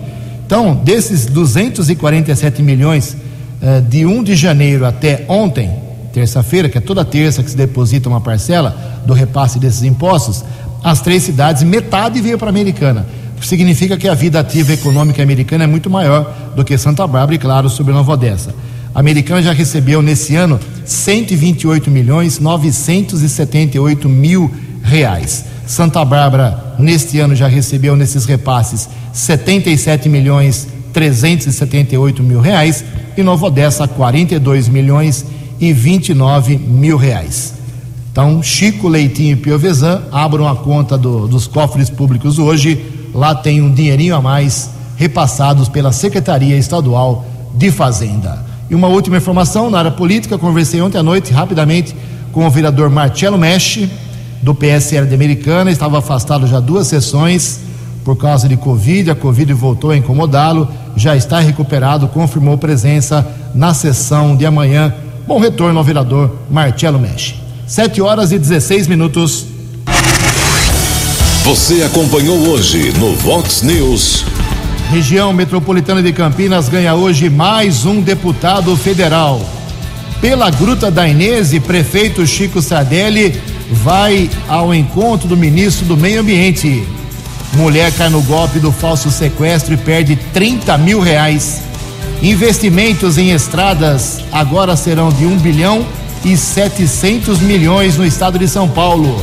Então, 0.44 0.74
desses 0.74 1.26
247 1.26 2.60
milhões 2.64 3.16
de 3.88 4.04
1 4.04 4.24
de 4.24 4.34
janeiro 4.34 4.84
até 4.84 5.24
ontem, 5.26 5.70
terça-feira, 6.14 6.68
que 6.68 6.78
é 6.78 6.80
toda 6.80 7.04
terça 7.04 7.42
que 7.42 7.50
se 7.50 7.56
deposita 7.56 8.08
uma 8.08 8.20
parcela 8.20 9.02
do 9.04 9.12
repasse 9.12 9.58
desses 9.58 9.82
impostos, 9.82 10.44
as 10.82 11.00
três 11.00 11.24
cidades, 11.24 11.64
metade 11.64 12.20
veio 12.20 12.38
para 12.38 12.48
a 12.48 12.50
Americana. 12.50 13.04
Significa 13.42 13.96
que 13.96 14.08
a 14.08 14.14
vida 14.14 14.40
ativa 14.40 14.72
econômica 14.72 15.22
americana 15.22 15.64
é 15.64 15.66
muito 15.66 15.90
maior 15.90 16.52
do 16.54 16.64
que 16.64 16.78
Santa 16.78 17.06
Bárbara 17.06 17.34
e, 17.34 17.38
claro, 17.38 17.68
sobre 17.68 17.92
Nova 17.92 18.12
Odessa. 18.12 18.54
A 18.94 19.00
Americana 19.00 19.42
já 19.42 19.52
recebeu 19.52 20.00
nesse 20.00 20.36
ano 20.36 20.58
128 20.84 21.90
milhões 21.90 22.38
978 22.38 24.08
mil 24.08 24.50
reais. 24.82 25.44
Santa 25.66 26.04
Bárbara, 26.04 26.76
neste 26.78 27.18
ano, 27.18 27.34
já 27.34 27.48
recebeu 27.48 27.96
nesses 27.96 28.24
repasses 28.24 28.88
77 29.12 30.08
milhões 30.08 30.68
378 30.92 32.22
mil 32.22 32.40
reais 32.40 32.84
e 33.16 33.22
Nova 33.22 33.46
Odessa 33.46 33.86
42 33.88 34.68
milhões 34.68 35.26
e 35.61 35.72
29 35.72 36.57
mil 36.59 36.96
reais. 36.96 37.55
Então, 38.11 38.42
Chico 38.42 38.86
Leitinho 38.86 39.32
e 39.32 39.36
Piovesan 39.36 40.02
abram 40.12 40.46
a 40.46 40.55
conta 40.55 40.96
do, 40.96 41.26
dos 41.26 41.46
cofres 41.46 41.90
públicos 41.90 42.38
hoje. 42.38 42.84
Lá 43.12 43.34
tem 43.34 43.61
um 43.61 43.72
dinheirinho 43.72 44.14
a 44.14 44.20
mais 44.22 44.70
repassados 44.96 45.68
pela 45.68 45.90
Secretaria 45.90 46.57
Estadual 46.57 47.26
de 47.55 47.70
Fazenda. 47.70 48.44
E 48.70 48.74
uma 48.74 48.88
última 48.88 49.16
informação 49.16 49.70
na 49.70 49.78
área 49.78 49.90
política: 49.90 50.38
conversei 50.38 50.80
ontem 50.80 50.98
à 50.98 51.02
noite 51.02 51.32
rapidamente 51.32 51.94
com 52.32 52.46
o 52.46 52.50
vereador 52.50 52.90
Marcelo 52.90 53.38
Mexe, 53.38 53.90
do 54.42 54.55
PSL 54.55 55.07
de 55.07 55.14
Americana, 55.14 55.70
estava 55.70 55.98
afastado 55.98 56.46
já 56.46 56.61
duas 56.61 56.86
sessões 56.86 57.61
por 58.05 58.16
causa 58.16 58.48
de 58.48 58.57
Covid. 58.57 59.11
A 59.11 59.14
Covid 59.14 59.52
voltou 59.55 59.90
a 59.90 59.96
incomodá-lo, 59.96 60.68
já 60.94 61.16
está 61.16 61.40
recuperado, 61.40 62.09
confirmou 62.09 62.59
presença 62.59 63.26
na 63.55 63.72
sessão 63.72 64.36
de 64.36 64.44
amanhã 64.44 64.94
Bom 65.26 65.38
retorno 65.38 65.78
ao 65.78 65.84
vereador 65.84 66.36
Marcelo 66.50 66.98
Mexe. 66.98 67.36
7 67.66 68.02
horas 68.02 68.30
e 68.30 68.38
16 68.38 68.86
minutos. 68.86 69.46
Você 71.44 71.82
acompanhou 71.82 72.36
hoje 72.48 72.92
no 72.98 73.14
Vox 73.14 73.62
News. 73.62 74.24
Região 74.90 75.32
Metropolitana 75.32 76.02
de 76.02 76.12
Campinas 76.12 76.68
ganha 76.68 76.94
hoje 76.94 77.30
mais 77.30 77.86
um 77.86 78.02
deputado 78.02 78.76
federal. 78.76 79.40
Pela 80.20 80.50
Gruta 80.50 80.90
da 80.90 81.08
Inês, 81.08 81.58
prefeito 81.58 82.26
Chico 82.26 82.60
Sardelli 82.60 83.40
vai 83.70 84.30
ao 84.46 84.74
encontro 84.74 85.26
do 85.26 85.38
ministro 85.38 85.86
do 85.86 85.96
Meio 85.96 86.20
Ambiente. 86.20 86.86
Mulher 87.54 87.90
cai 87.92 88.10
no 88.10 88.20
golpe 88.22 88.58
do 88.58 88.70
falso 88.70 89.10
sequestro 89.10 89.72
e 89.72 89.78
perde 89.78 90.16
30 90.34 90.76
mil 90.76 91.00
reais. 91.00 91.62
Investimentos 92.24 93.18
em 93.18 93.32
estradas 93.32 94.18
agora 94.32 94.74
serão 94.76 95.10
de 95.10 95.26
1 95.26 95.36
bilhão 95.40 95.86
e 96.24 96.38
700 96.38 97.38
milhões 97.40 97.98
no 97.98 98.06
estado 98.06 98.38
de 98.38 98.48
São 98.48 98.66
Paulo. 98.66 99.22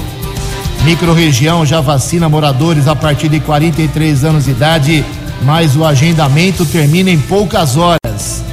Microrregião 0.83 1.65
já 1.65 1.81
vacina 1.81 2.29
moradores 2.29 2.87
a 2.87 2.95
partir 2.95 3.27
de 3.27 3.39
43 3.39 4.23
anos 4.23 4.45
de 4.45 4.51
idade, 4.51 5.03
mas 5.41 5.75
o 5.75 5.83
agendamento 5.83 6.63
termina 6.63 7.09
em 7.09 7.17
poucas 7.17 7.75
horas. 7.75 8.43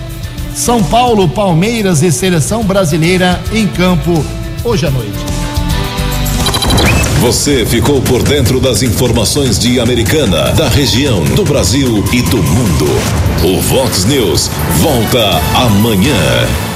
São 0.55 0.83
Paulo, 0.83 1.29
Palmeiras 1.29 2.03
e 2.03 2.11
seleção 2.11 2.65
brasileira 2.65 3.39
em 3.53 3.67
campo 3.67 4.25
hoje 4.65 4.87
à 4.87 4.91
noite. 4.91 5.13
Você 7.21 7.67
ficou 7.67 8.01
por 8.01 8.23
dentro 8.23 8.61
das 8.61 8.83
informações 8.83 9.59
de 9.59 9.79
Americana, 9.79 10.53
da 10.53 10.71
região, 10.71 11.23
do 11.23 11.45
Brasil 11.45 12.03
e 12.15 12.23
do 12.23 12.39
mundo. 12.39 13.28
O 13.45 13.61
Vox 13.61 14.05
News 14.05 14.51
volta 14.83 15.41
amanhã. 15.55 16.68